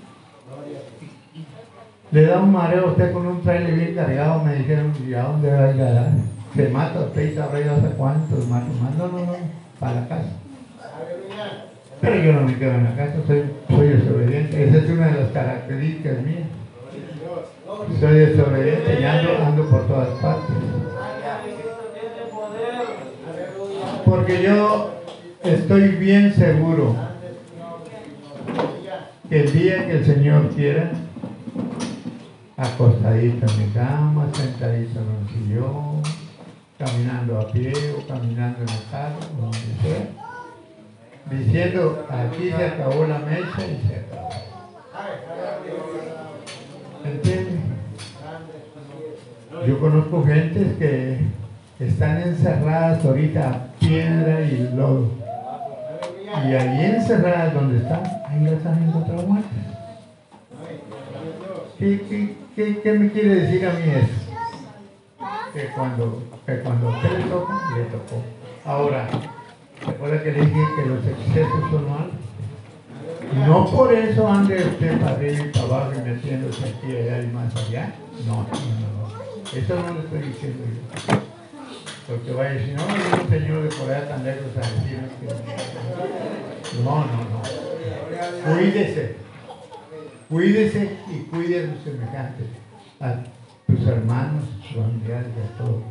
[2.10, 5.22] Le da un mareo a usted con un tráiler bien cargado, me dijeron, ¿y a
[5.22, 8.62] dónde va a ir Se mata usted y arriba hace cuántos más.
[8.96, 9.36] No, no, no,
[9.78, 10.45] para la casa.
[12.00, 14.68] Pero yo no me quedo en la casa, soy, soy desobediente.
[14.68, 16.48] Esa es una de las características mías.
[18.00, 20.56] Soy desobediente y ando, ando por todas partes.
[24.04, 24.92] Porque yo
[25.42, 26.94] estoy bien seguro
[29.28, 30.92] que el día que el Señor quiera,
[32.56, 36.02] acostadito en mi cama, sentadito en un sillón,
[36.78, 40.35] caminando a pie o caminando en el carro, donde sea,
[41.30, 44.30] diciendo, aquí se acabó la mecha y se acabó.
[47.04, 47.60] ¿Entiendes?
[49.66, 51.18] Yo conozco gentes que
[51.80, 55.10] están encerradas ahorita a piedra y lodo.
[56.44, 59.50] Y ahí encerradas donde están, ahí las han encontrado muertas.
[61.78, 64.32] ¿Qué, qué, qué, me quiere decir a mí eso?
[65.52, 68.22] Que cuando, que cuando usted le toca, le tocó.
[68.64, 69.06] Ahora,
[69.86, 72.14] recuerda que le dije que los excesos son malos.
[73.46, 77.26] No por eso ande usted para arriba y para abajo y metiéndose aquí allá y
[77.28, 77.94] más allá.
[78.26, 79.58] No, no, no.
[79.58, 81.16] Eso no lo estoy diciendo yo.
[82.06, 85.08] Porque vaya a decir, no, hay un señor de por allá tan lejos a decirme
[85.20, 86.82] que.
[86.82, 88.54] No, no, no.
[88.54, 89.16] Cuídese.
[90.28, 92.46] Cuídese y cuide a sus semejantes,
[93.00, 93.22] a
[93.66, 95.82] tus hermanos, tus familiares, a todos.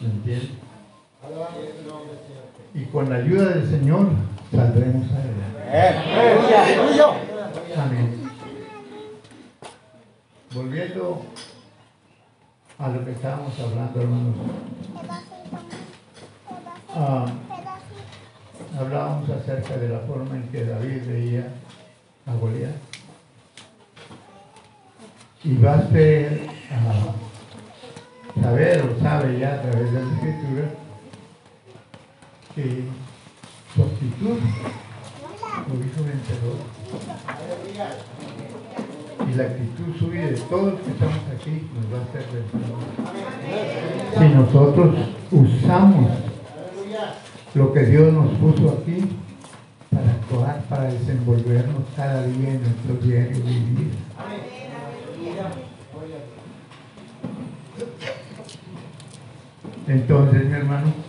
[0.00, 0.50] ¿Me entiendes?
[2.74, 4.08] Y con la ayuda del Señor
[4.54, 5.38] saldremos adelante.
[7.76, 8.30] Amén.
[10.54, 11.22] Volviendo
[12.78, 14.34] a lo que estábamos hablando, hermanos.
[16.94, 17.26] Ah,
[18.78, 21.48] hablábamos acerca de la forma en que David veía
[22.26, 22.76] a Goliat.
[25.44, 25.82] Y va a
[28.42, 30.87] saber o sabe ya a través de la escritura
[32.58, 32.82] que
[33.72, 34.38] su actitud
[35.68, 36.58] lo hizo vencedor.
[39.30, 42.90] Y la actitud suya de todos los que estamos aquí nos va a hacer vencedores.
[44.18, 44.96] Si nosotros
[45.30, 46.10] usamos
[47.54, 49.04] lo que Dios nos puso aquí
[49.92, 53.92] para actuar, para desenvolvernos cada día en nuestro diario vivir.
[59.86, 61.07] Entonces, mi hermano,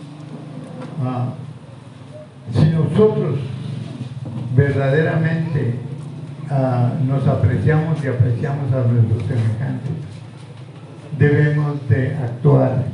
[1.00, 1.34] ah,
[2.52, 3.38] si nosotros
[4.54, 5.74] verdaderamente
[6.50, 9.92] ah, nos apreciamos y apreciamos a nuestros semejantes,
[11.18, 12.84] debemos de actuar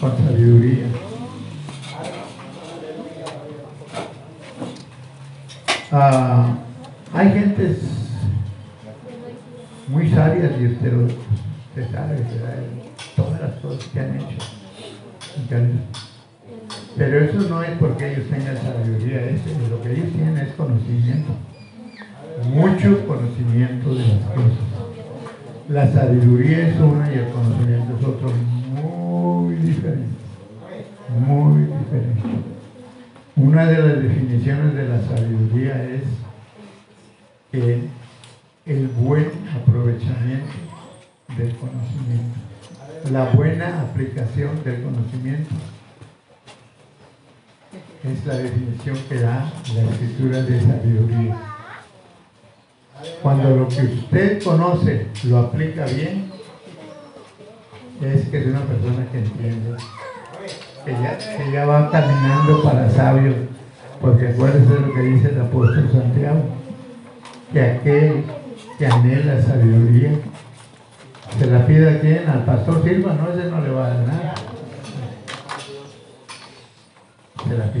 [0.00, 0.86] con sabiduría.
[5.92, 6.54] Ah,
[7.12, 7.78] hay gentes
[9.88, 11.08] muy sabias y usted, lo,
[11.90, 12.24] sabe,
[13.16, 14.36] todas las cosas que han hecho.
[16.96, 21.32] Pero eso no es porque ellos tengan sabiduría, es, lo que ellos tienen es conocimiento.
[22.52, 24.58] Mucho conocimiento de las cosas.
[25.68, 28.32] La sabiduría es una y el conocimiento es otro
[28.72, 30.08] muy diferente.
[31.26, 32.22] Muy diferente.
[33.36, 36.02] Una de las definiciones de la sabiduría es
[38.66, 40.52] el buen aprovechamiento
[41.36, 42.38] del conocimiento,
[43.10, 45.54] la buena aplicación del conocimiento
[48.02, 51.36] es la definición que da la escritura de sabiduría.
[53.22, 56.30] Cuando lo que usted conoce lo aplica bien,
[58.00, 59.76] es que es una persona que entiende,
[60.86, 63.34] que ya, va caminando para sabio,
[64.00, 66.42] porque acuérdense de lo que dice el apóstol Santiago,
[67.52, 68.24] que aquel
[68.78, 70.12] que anhela sabiduría,
[71.38, 74.06] se la pide a quien, al pastor Silva, no, ese no le va a dar
[74.06, 74.34] nada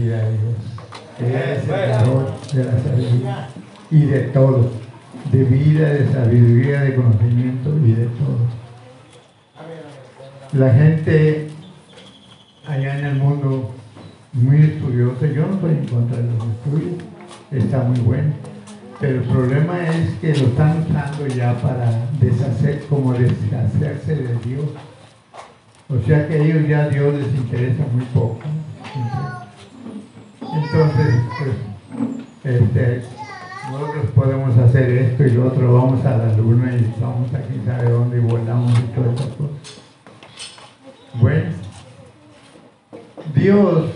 [0.08, 0.56] a Dios.
[1.20, 3.48] Él es el dador de la sabiduría
[3.90, 4.70] y de todo,
[5.30, 8.60] de vida, de sabiduría, de conocimiento y de todo.
[10.52, 11.48] La gente
[12.66, 13.70] allá en el mundo
[14.32, 17.02] muy estudiosa, yo no estoy en contra de los estudios,
[17.50, 18.32] está muy bueno,
[19.00, 24.66] pero el problema es que lo están usando ya para deshacer, como deshacerse de Dios.
[25.88, 28.38] O sea que ellos ya Dios les interesa muy poco.
[30.52, 31.14] Entonces,
[32.42, 33.02] pues, este,
[33.70, 37.64] nosotros podemos hacer esto y lo otro, vamos a la luna y vamos a quién
[37.64, 39.80] sabe dónde y volamos y todas esas cosas.
[41.14, 41.50] Bueno,
[43.34, 43.90] Dios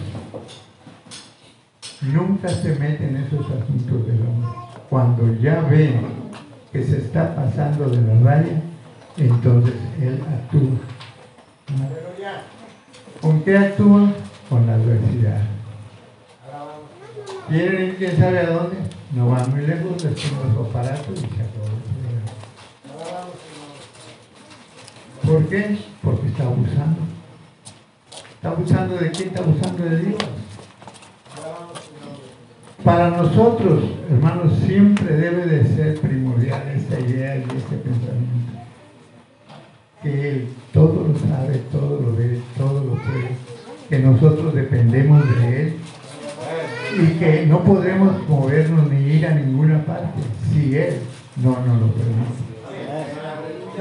[2.03, 4.51] nunca se mete en esos asuntos del hombre.
[4.89, 5.99] Cuando ya ve
[6.73, 8.63] que se está pasando de la raya,
[9.17, 10.79] entonces Él actúa.
[13.21, 14.13] ¿Con qué actúa?
[14.49, 15.54] Con la adversidad.
[17.49, 18.77] ¿Quieren ir quién sabe a dónde?
[19.13, 21.65] No van muy lejos, les pongo los aparatos y se acabó.
[25.51, 25.79] qué?
[26.03, 27.01] Porque está abusando.
[28.35, 29.29] ¿Está abusando de quién?
[29.29, 30.17] Está abusando de Dios.
[32.83, 38.53] Para nosotros, hermanos, siempre debe de ser primordial esta idea y este pensamiento.
[40.03, 43.37] Que Él todo lo sabe, todo lo ve, todo lo puede.
[43.89, 45.77] Que nosotros dependemos de Él
[46.97, 50.21] y que no podemos movernos ni ir a ninguna parte
[50.53, 51.01] si Él
[51.37, 52.45] no nos lo permite.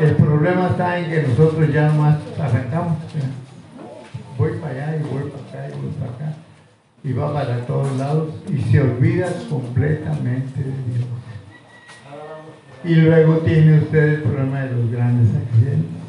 [0.02, 2.98] El problema está en que nosotros ya más arrancamos.
[4.38, 6.38] Voy para allá y voy para acá y voy para acá.
[7.04, 11.08] Y va para todos lados y se olvida completamente de Dios.
[12.86, 16.04] Y luego tiene usted el problema de los grandes accidentes.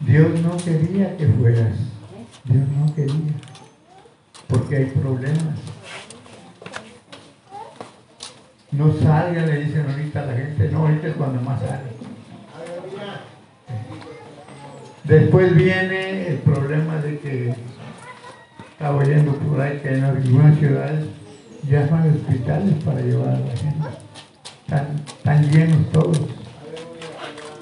[0.00, 1.76] Dios no quería que fueras.
[2.44, 3.32] Dios no quería.
[4.48, 5.58] Porque hay problemas.
[8.72, 11.94] No salga, le dicen ahorita a la gente, no, ahorita es cuando más sale.
[15.04, 17.54] Después viene el problema de que
[18.72, 21.06] estaba oyendo por ahí que en algunas ciudades
[21.68, 23.88] ya son hospitales para llevar a la gente.
[24.66, 26.20] Están, llenos todos.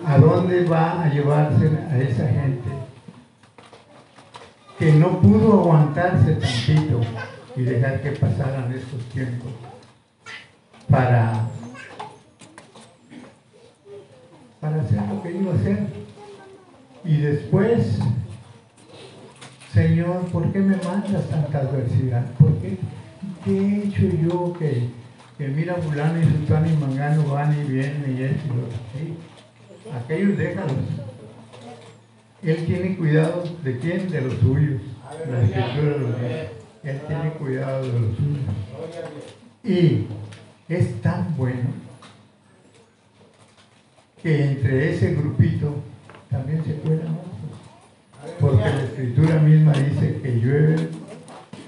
[0.06, 2.81] ¿A dónde va a llevarse a esa gente
[4.82, 7.00] que no pudo aguantarse tantito
[7.54, 9.52] y dejar que pasaran estos tiempos
[10.90, 11.48] para,
[14.60, 15.86] para hacer lo que iba a hacer?
[17.04, 18.00] Y después,
[19.72, 22.26] Señor, ¿por qué me mandas tanta adversidad?
[22.32, 22.76] ¿Por qué?
[23.44, 24.88] ¿Qué he hecho yo que,
[25.38, 28.66] que mira fulano y sultano y mangano van y vienen y esto y lo
[28.98, 29.16] ¿sí?
[29.96, 31.11] Aquellos déjalos.
[32.42, 34.10] Él tiene cuidado de quién?
[34.10, 34.80] De los suyos.
[35.30, 36.50] La escritura lo dice.
[36.82, 38.40] Él tiene cuidado de los suyos.
[39.64, 40.06] Y
[40.68, 41.70] es tan bueno
[44.22, 45.74] que entre ese grupito
[46.30, 48.38] también se cuelan otros.
[48.40, 50.88] Porque la escritura misma dice que llueve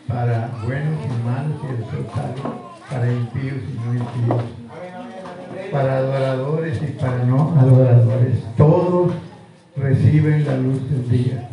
[0.09, 4.45] para buenos y malos y el sol sale para impíos y no impíos.
[5.72, 8.39] Para adoradores y para no adoradores.
[8.57, 9.12] Todos
[9.77, 11.49] reciben la luz del día.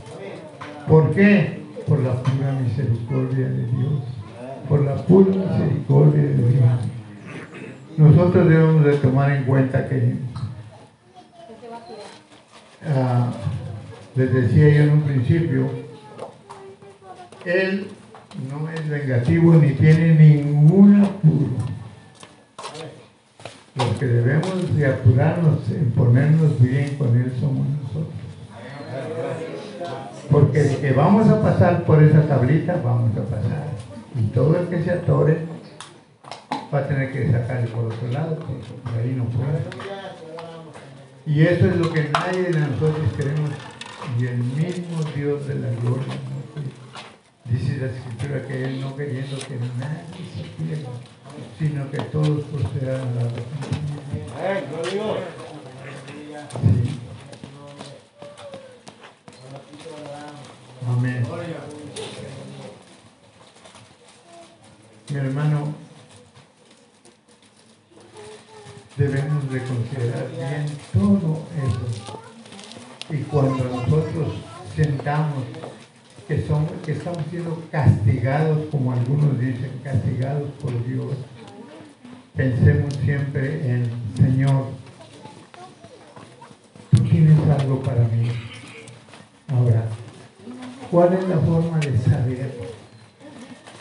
[0.87, 1.61] ¿Por qué?
[1.87, 4.03] Por la pura misericordia de Dios.
[4.69, 6.63] Por la pura misericordia de Dios.
[7.97, 10.15] Nosotros debemos de tomar en cuenta que
[12.83, 13.31] Ah,
[14.15, 15.69] les decía yo en un principio,
[17.45, 17.87] él
[18.49, 21.51] no es vengativo ni tiene ningún apuro.
[23.75, 28.15] Los que debemos de apurarnos en ponernos bien con él somos nosotros.
[30.31, 33.67] Porque de que vamos a pasar por esa tablita, vamos a pasar.
[34.19, 35.37] Y todo el que se atore
[36.73, 39.61] va a tener que sacarle por otro lado, porque ahí no puede.
[41.25, 43.51] Y eso es lo que nadie de nosotros queremos.
[44.19, 46.13] Y el mismo Dios de la gloria
[47.45, 50.89] dice la escritura que Él no queriendo que nadie se pierda,
[51.59, 53.31] sino que todos procedan a la.
[60.87, 61.23] Amén.
[65.09, 65.73] Mi hermano,
[68.97, 72.19] debemos de considerar bien todo eso.
[73.09, 74.35] Y cuando nosotros
[74.75, 75.43] sentamos
[76.27, 81.15] que, son, que estamos siendo castigados, como algunos dicen, castigados por Dios,
[82.35, 84.65] pensemos siempre en, Señor,
[86.91, 88.31] tú tienes algo para mí.
[89.49, 89.85] Ahora,
[90.89, 92.71] ¿cuál es la forma de saber?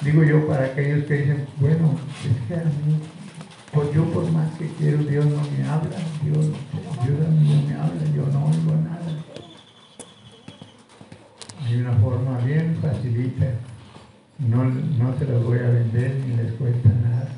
[0.00, 1.94] Digo yo para aquellos que dicen, bueno,
[2.24, 3.00] es que a mí
[3.72, 6.46] pues yo por más que quiero, Dios no me habla, Dios,
[7.04, 9.00] Dios no me habla, yo no oigo nada.
[11.64, 13.46] Hay una forma bien facilita,
[14.38, 17.28] no, no se las voy a vender ni les cuesta nada.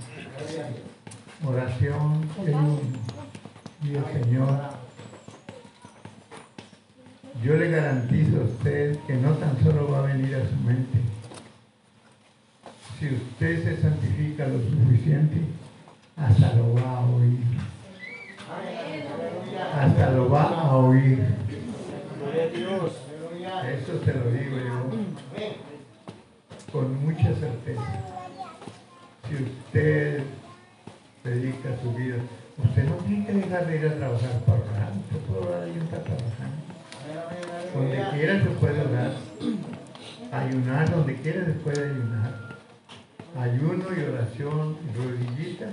[1.44, 2.22] Oración,
[3.82, 4.60] Dios Señor,
[7.44, 10.98] yo le garantizo a usted que no tan solo va a venir a su mente,
[12.98, 15.42] si usted se santifica lo suficiente,
[16.16, 17.40] hasta lo va a oír.
[19.74, 21.24] Hasta lo va a oír.
[23.64, 24.82] Eso te lo digo yo
[26.72, 27.82] con mucha certeza.
[29.28, 30.22] Si usted
[31.22, 32.16] dedica su vida,
[32.58, 34.92] usted no tiene que dejar de ir a trabajar para orar.
[35.04, 36.62] Usted puede orar y está trabajando.
[37.74, 39.12] Donde quiera se puede orar.
[40.32, 42.52] Ayunar donde quiera se puede ayunar.
[43.38, 45.66] Ayuno y oración rodillita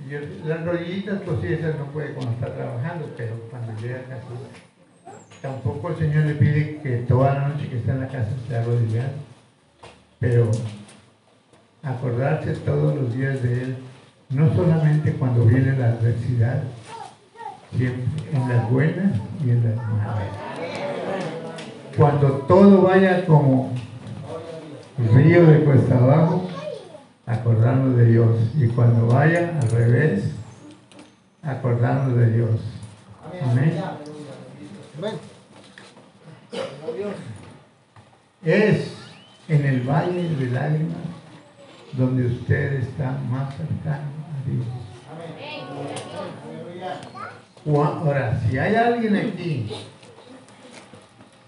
[0.00, 4.04] y las rodillitas, pues sí, esas no puede cuando está trabajando, pero cuando llega a
[4.04, 4.26] casa,
[5.40, 8.56] Tampoco el Señor le pide que toda la noche que esté en la casa se
[8.56, 9.02] haga de
[10.18, 10.50] pero
[11.82, 13.76] acordarse todos los días de Él,
[14.30, 16.62] no solamente cuando viene la adversidad,
[17.76, 20.28] siempre en las buenas y en las malas.
[21.94, 23.70] Cuando todo vaya como
[25.12, 26.48] río de cuesta abajo,
[27.26, 28.36] acordarnos de Dios.
[28.56, 30.30] Y cuando vaya al revés,
[31.42, 32.60] acordarnos de Dios.
[33.42, 33.80] Amén.
[38.44, 38.94] Es
[39.48, 40.96] en el valle de lágrimas
[41.92, 44.66] donde usted está más cercano a Dios.
[47.66, 49.70] Ahora, si hay alguien aquí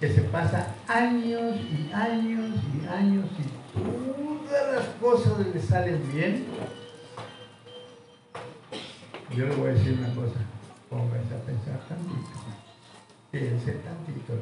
[0.01, 4.06] que se pasa años y años y años y
[4.57, 6.47] todas las cosas le salen bien,
[9.37, 10.39] yo le voy a decir una cosa,
[10.89, 12.31] póngase a pensar tantito,
[13.31, 14.35] piense tantito,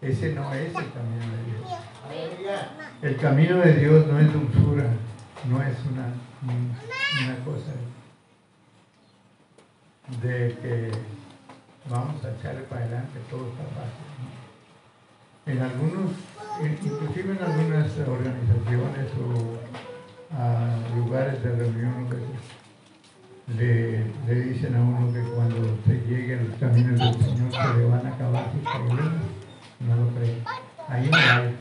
[0.00, 2.62] Ese no es el camino de Dios.
[3.02, 4.90] El camino de Dios no es dulzura,
[5.48, 6.14] no es una,
[7.24, 7.72] una cosa
[10.22, 10.90] de que
[11.88, 14.41] vamos a echarle para adelante, todo está fácil.
[15.44, 16.12] En algunos,
[16.60, 19.58] inclusive en algunas organizaciones o
[20.36, 22.06] ah, lugares de reunión,
[23.58, 27.78] le, le, dicen a uno que cuando se llegue a los caminos del Señor se
[27.78, 29.22] le van a acabar sus problemas.
[29.80, 30.34] No lo creo.
[30.88, 31.56] Ahí no hay.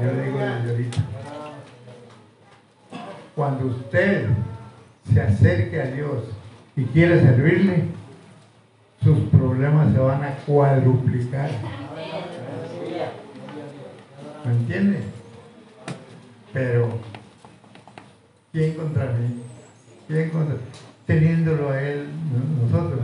[0.00, 1.02] Yo digo desde ahorita.
[3.34, 4.28] Cuando usted
[5.12, 6.24] se acerque a Dios
[6.76, 7.86] y quiere servirle,
[9.02, 11.50] sus problemas se van a cuadruplicar.
[14.44, 15.00] ¿Me entiende?
[16.52, 16.98] Pero,
[18.52, 19.42] ¿quién contra mí?
[20.08, 20.56] ¿Quién contra
[21.06, 22.06] Teniéndolo a Él,
[22.62, 23.00] nosotros.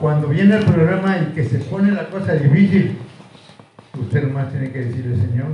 [0.00, 2.98] Cuando viene el problema y que se pone la cosa difícil,
[4.00, 5.48] usted nomás tiene que decirle, Señor,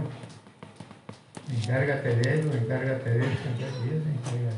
[1.53, 4.57] encárgate de él, encárgate de esto, encárgate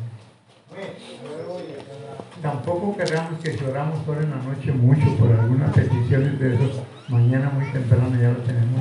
[2.42, 6.82] Tampoco queramos que lloramos ahora en la noche mucho por algunas peticiones de esos.
[7.08, 8.80] Mañana muy temprano ya lo tenemos.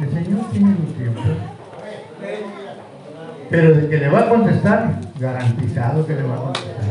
[0.00, 1.20] El Señor tiene su tiempo.
[3.50, 6.90] Pero de que le va a contestar, garantizado que le va a contestar.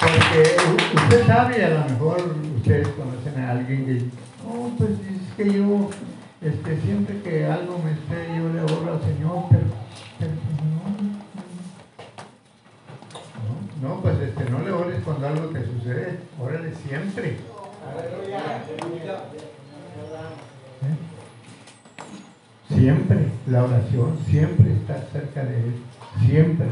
[0.00, 0.56] Porque
[0.96, 4.24] usted sabe, a lo mejor ustedes conocen a alguien que
[4.78, 5.90] pues es que yo,
[6.40, 9.64] este, siempre que algo me esté, yo le oro al Señor, pero,
[10.18, 10.32] pero
[13.82, 14.00] no, no.
[14.00, 17.30] pues este, no le ores cuando algo te sucede, órale siempre.
[20.82, 20.96] ¿Eh?
[22.74, 23.62] Siempre, la
[24.26, 25.74] siempre está cerca de Él,
[26.26, 26.66] siempre.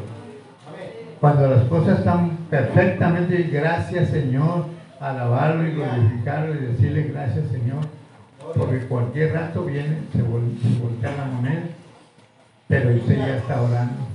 [1.20, 4.66] Cuando las cosas están perfectamente, gracias Señor,
[5.00, 7.80] alabarlo y glorificarlo y decirle gracias Señor,
[8.56, 11.62] porque cualquier rato viene, se, voltea la moneda,
[12.66, 14.06] pero usted ya está orando,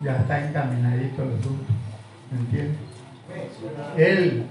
[0.00, 1.72] ya está encaminadito el asunto,
[2.30, 2.76] ¿me entiende?
[3.96, 4.44] Él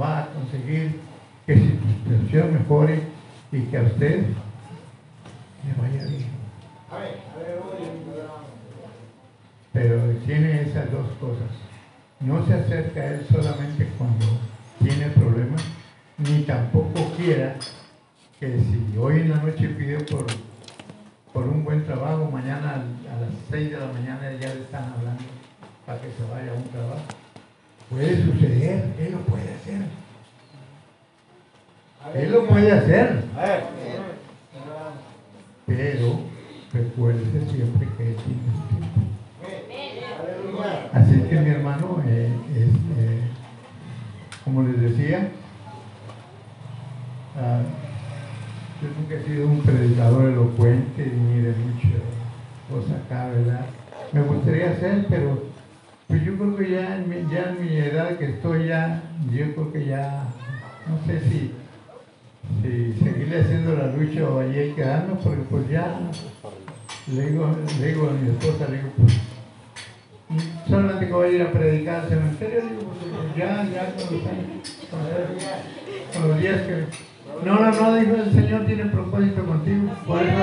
[0.00, 1.00] va a conseguir
[1.46, 3.02] que su situación mejore
[3.52, 4.26] y que a usted
[5.64, 6.41] le vaya bien.
[9.72, 11.48] Pero tiene esas dos cosas.
[12.20, 14.26] No se acerca a él solamente cuando
[14.82, 15.62] tiene problemas,
[16.18, 17.56] ni tampoco quiera
[18.38, 20.26] que si hoy en la noche pide por,
[21.32, 25.22] por un buen trabajo, mañana a las 6 de la mañana ya le están hablando
[25.86, 27.02] para que se vaya a un trabajo.
[27.88, 29.82] Puede suceder, él lo puede hacer.
[32.14, 33.24] Él lo puede hacer.
[35.66, 36.31] Pero
[36.72, 39.02] recuerde siempre que él tiene tiempo.
[40.92, 43.20] Así que mi hermano, eh, eh,
[44.44, 45.30] como les decía,
[47.36, 47.60] ah,
[48.80, 51.98] yo nunca he sido un predicador elocuente ni de mucha
[52.70, 53.66] cosa acá, ¿verdad?
[54.12, 55.44] Me gustaría ser, pero
[56.08, 59.54] pues yo creo que ya en, mi, ya en mi edad que estoy ya, yo
[59.54, 60.24] creo que ya,
[60.86, 61.52] no sé si,
[62.60, 66.00] si seguirle haciendo la lucha o allí quedarnos, porque pues ya,
[67.08, 67.50] le digo,
[67.80, 69.18] le digo a mi esposa, le digo, pues,
[70.68, 74.78] solamente que voy a ir a predicar al cementerio, digo, pues ya, ya los años,
[76.12, 76.86] con los días que...
[77.44, 79.90] No, no, no, dijo el Señor tiene propósito contigo.
[80.06, 80.36] Por eso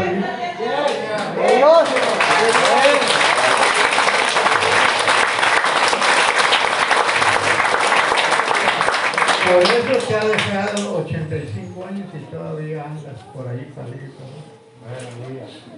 [9.45, 14.48] Por eso te ha dejado 85 años y todavía andas por ahí para arriba.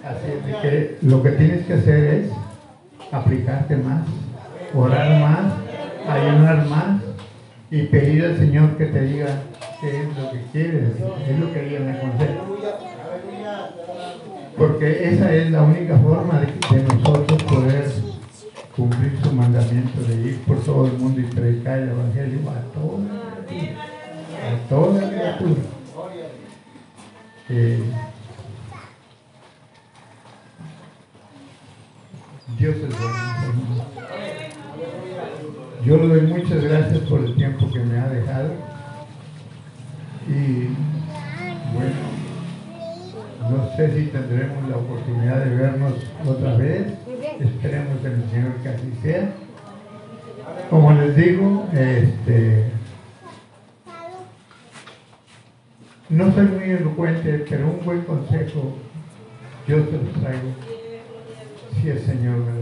[0.04, 2.32] Así que lo que tienes que hacer es
[3.12, 4.02] aplicarte más,
[4.74, 5.54] orar más,
[6.10, 7.02] ayunar más
[7.70, 9.28] y pedir al Señor que te diga
[9.80, 10.90] qué es lo que quieres,
[11.28, 12.42] es lo que ella me aconseja.
[14.58, 17.92] Porque esa es la única forma de, nosotros poder
[18.76, 23.32] cumplir su mandamiento de ir por todo el mundo y predicar el Evangelio a toda
[24.42, 25.62] a toda criatura.
[27.50, 27.84] Eh,
[32.62, 33.86] Dios es bueno.
[35.84, 38.52] Yo le doy muchas gracias por el tiempo que me ha dejado.
[40.28, 40.68] Y
[41.74, 41.96] bueno,
[43.50, 45.94] no sé si tendremos la oportunidad de vernos
[46.24, 46.86] otra vez.
[47.40, 49.34] Esperemos en el Señor que así sea.
[50.70, 52.66] Como les digo, este,
[56.10, 58.78] no soy muy elocuente, pero un buen consejo
[59.68, 60.61] yo se los traigo
[61.82, 62.61] si el Señor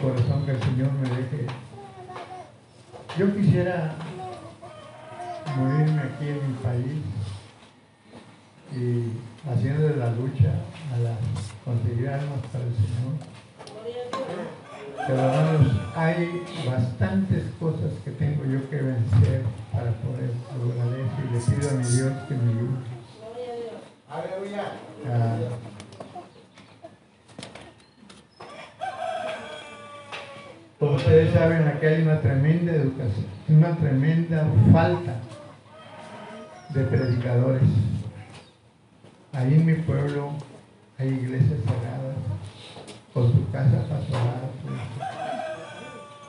[0.00, 1.46] corazón que el Señor me deje.
[3.18, 3.94] Yo quisiera
[5.56, 7.02] morirme aquí en mi país
[8.72, 10.52] y haciendo la lucha
[10.92, 11.16] a la
[11.64, 13.36] conseguir almas para el Señor.
[15.06, 19.42] Pero hermanos, hay bastantes cosas que tengo yo que vencer
[19.72, 22.96] para poder lograr eso y le pido a mi Dios que me ayude.
[24.08, 25.36] Ah,
[30.78, 35.16] como ustedes saben, aquí hay una tremenda educación, una tremenda falta
[36.70, 37.62] de predicadores.
[39.32, 40.32] Ahí en mi pueblo
[40.98, 42.16] hay iglesias cerradas,
[43.14, 44.50] con su casa pastoral.
[44.62, 44.80] pues.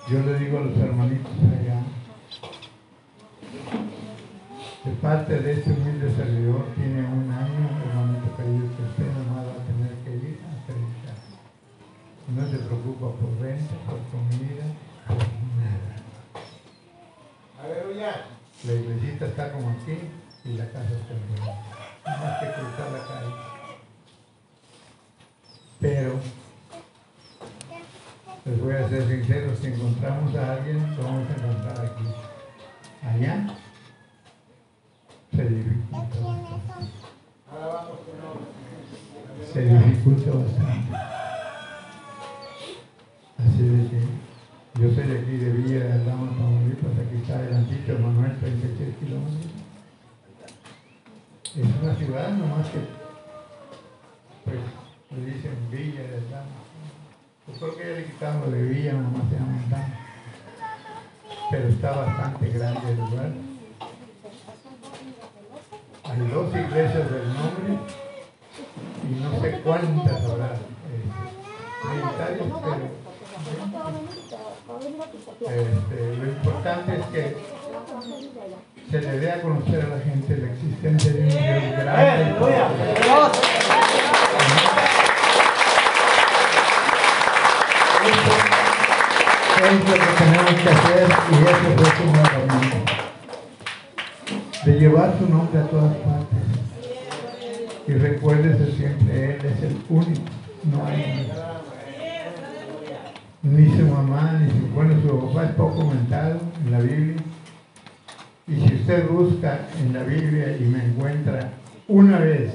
[0.10, 1.82] Yo le digo a los hermanitos allá,
[4.86, 7.27] de parte de este humilde servidor, tiene un
[12.48, 14.64] No se preocupa por renta, por comida,
[15.06, 15.18] por
[15.58, 15.96] nada.
[18.64, 19.98] La iglesita está como aquí
[20.46, 21.60] y la casa está allá.
[22.06, 23.34] No más que cruzar la calle.
[25.82, 26.20] Pero,
[28.46, 32.06] les voy a ser sincero, si encontramos a alguien, lo vamos a encontrar aquí.
[33.04, 33.58] Allá
[35.36, 36.16] se dificulta.
[39.52, 41.07] Se dificulta bastante.
[43.38, 44.00] Así de que
[44.82, 49.52] yo soy de aquí de Villa de Aldama, Tamaulipas, aquí está adelantito, Manuel, 36 kilómetros.
[51.56, 52.80] Es una ciudad nomás que,
[54.46, 54.60] pues,
[55.12, 56.58] le dicen Villa de Aldama.
[57.48, 60.08] Yo creo que ya le quitamos de Villa, nomás se llama Aldama.
[61.50, 63.32] Pero está bastante grande el lugar.
[66.04, 67.80] Hay dos iglesias del nombre
[69.10, 70.60] y no sé cuántas habrá eh,
[72.18, 73.07] pero
[75.40, 77.38] este, lo importante es que
[78.92, 81.40] se le dé a conocer a la gente la existencia de un Dios
[81.78, 82.36] grande.
[89.58, 92.78] es lo que tenemos que hacer y eso es su mandamiento.
[94.66, 96.38] De llevar su nombre a todas partes.
[97.88, 100.22] Y recuérdese siempre, Él es el único,
[100.72, 101.32] no hay
[103.48, 107.24] ni su mamá, ni su, bueno, su papá es poco comentado en la Biblia.
[108.48, 111.52] Y si usted busca en la Biblia y me encuentra
[111.88, 112.54] una vez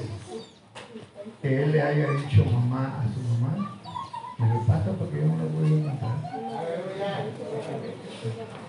[1.41, 3.79] que él le haya dicho mamá a su mamá,
[4.37, 6.11] me lo pasa porque yo no lo puedo encontrar.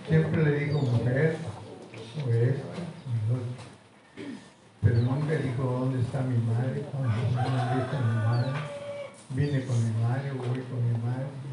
[0.08, 1.36] Siempre le dijo mujer,
[2.24, 2.66] o esto,
[4.82, 8.50] pero nunca dijo dónde está mi madre, está mi madre.
[9.30, 11.43] Vine con mi madre, voy con mi madre.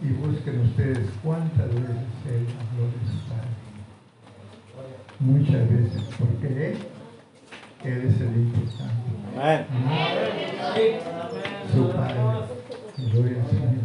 [0.00, 3.54] Y busquen ustedes cuántas veces Él habló de su Padre.
[5.20, 6.78] Muchas veces, porque Él,
[7.84, 9.08] Él es el importante.
[11.72, 12.14] Su Padre.
[13.12, 13.84] Gloria al Señor.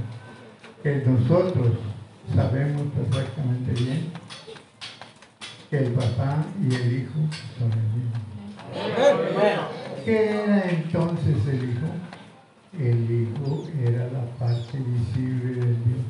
[0.83, 1.71] Que nosotros
[2.35, 4.11] sabemos perfectamente bien
[5.69, 7.19] que el papá y el hijo
[7.57, 8.13] son el mismo.
[10.05, 12.02] ¿Qué era entonces el hijo?
[12.79, 16.03] El hijo era la parte visible del Dios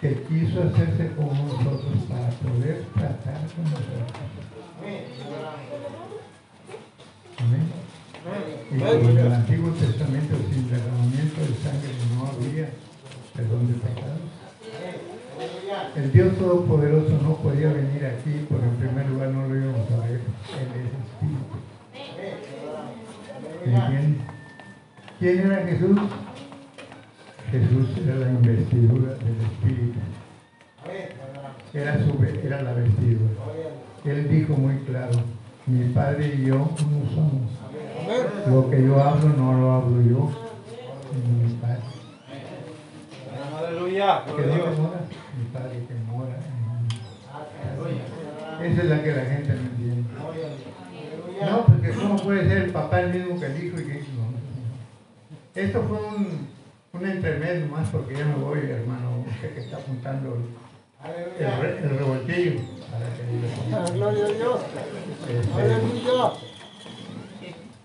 [0.00, 4.12] que quiso hacerse con nosotros para poder tratar con nosotros.
[7.38, 7.66] Amén.
[8.70, 12.70] Y como en el Antiguo Testamento sin derramamiento de sangre no había
[13.34, 14.28] perdón de pecados.
[15.96, 20.06] El Dios Todopoderoso no podía venir aquí porque en primer lugar no lo íbamos a
[20.06, 20.20] ver.
[20.20, 20.87] Él
[25.18, 25.98] ¿Quién era Jesús?
[27.50, 29.98] Jesús era la investidura del Espíritu.
[31.74, 33.30] Era, su, era la vestidura.
[34.04, 35.12] Él dijo muy claro,
[35.66, 37.50] mi Padre y yo uno somos.
[38.48, 40.30] Lo que yo hablo no lo hablo yo,
[41.12, 41.82] sino mi Padre.
[43.58, 44.24] Aleluya.
[44.24, 45.00] ¿Que dónde mora?
[45.36, 46.56] Mi Padre que mora en
[48.64, 48.72] mí.
[48.72, 50.04] Esa es la que la gente no entiende.
[51.40, 54.28] No, porque ¿cómo puede ser el papá el mismo que el hijo y que no?
[55.54, 56.46] Esto fue un,
[56.92, 61.78] un entremedio más porque ya me voy, hermano, usted que está apuntando el, el, re-
[61.84, 62.60] el revoltillo.
[62.90, 63.90] Para que diga.
[63.94, 64.60] Gloria a Dios.
[65.56, 66.32] Aleluya.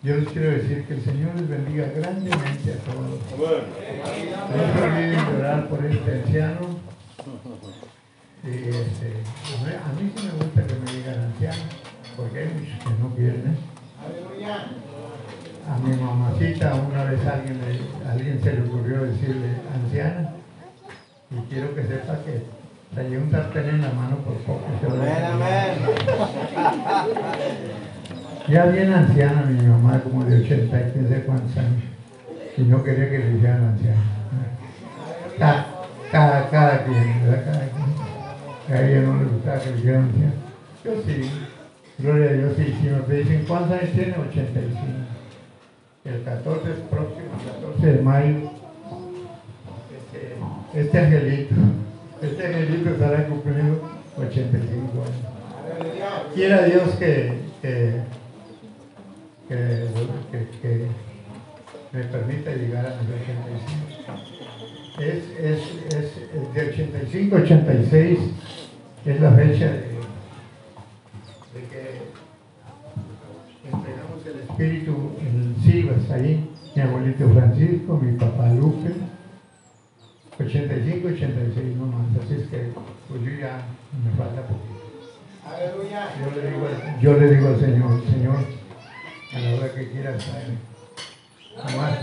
[0.03, 3.19] yo les quiero decir que el Señor les bendiga grandemente a todos.
[3.31, 6.59] No se olviden de orar por este anciano.
[8.43, 9.23] Y este,
[9.55, 11.63] a, mí, a mí sí me gusta que me digan anciano,
[12.17, 13.72] porque hay muchos que no quieren.
[15.69, 20.29] A mi mamacita una vez alguien, le- alguien se le ocurrió decirle anciana.
[21.31, 22.43] Y quiero que sepa que
[22.93, 24.65] traía un sartén en la mano por poco.
[24.81, 24.95] se lo.
[28.49, 31.83] Ya bien anciana mi mamá, como de 80 y quién sé cuántos años.
[32.57, 34.01] Y no quería que le hicieran anciana.
[35.39, 35.65] Cada,
[36.11, 37.45] cada, cada quien, ¿verdad?
[37.45, 38.77] Cada quien.
[38.77, 40.33] A ella no le gustaba que le hicieran anciana.
[40.83, 41.31] Yo sí.
[41.99, 42.75] Gloria a Dios, sí.
[42.81, 44.79] Si me dicen cuántos años tiene, 85.
[46.05, 47.31] El 14 próximo,
[47.61, 48.51] 14 de mayo,
[49.95, 51.55] este, este angelito,
[52.21, 56.33] este angelito estará cumpliendo 85 años.
[56.35, 58.01] Quiera Dios que, que,
[59.47, 59.87] que,
[60.61, 60.87] que-
[61.93, 64.99] me permita llegar a mis 85.
[64.99, 65.59] Es, es,
[65.93, 68.19] es, de 85 86
[69.05, 72.01] es la fecha de que
[73.71, 78.91] entregamos el espíritu en Silvas, ahí, mi abuelito Francisco, mi papá Lupe,
[80.39, 82.71] 85, 86 nomás, así es que
[83.09, 83.61] pues yo ya
[84.03, 84.73] me falta poquito.
[86.23, 88.35] Yo le digo, al- yo le digo al Señor, Señor,
[89.35, 90.57] a la hora que quieras traerme,
[91.57, 91.99] nomás,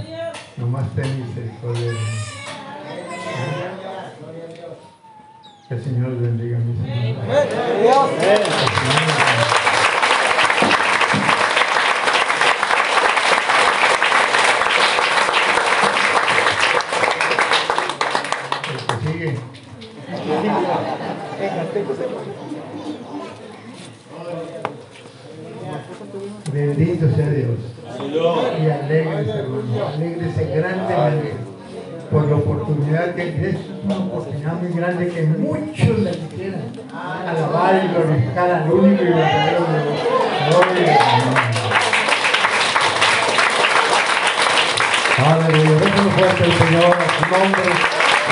[0.59, 1.93] nomás ten misericordia.
[5.69, 8.21] Que el Señor bendiga, mi Señor.
[18.71, 19.39] El que sigue.
[26.53, 27.59] Bendito sea Dios.
[28.61, 29.87] Y alegres, hermano.
[29.95, 31.35] Alegres grandemente
[32.11, 32.37] por la
[32.91, 36.63] oportunidad que es una oportunidad muy grande que muchos le quisieran
[36.93, 39.67] alabar y glorificar al único y verdadero.
[45.19, 45.79] Aleluya.
[45.81, 47.63] Déjame fuerte el Señor a su nombre.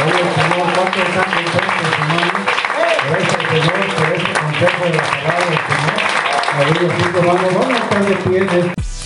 [0.04, 1.62] Oye, Señor, ¿cuántos están contentos,
[1.98, 2.38] hermano?
[3.09, 5.96] Gracias al Señor por este consejo de la palabra del Señor.
[6.59, 7.46] Aleluya, hermano.
[7.59, 8.97] Vamos a estar de pie este-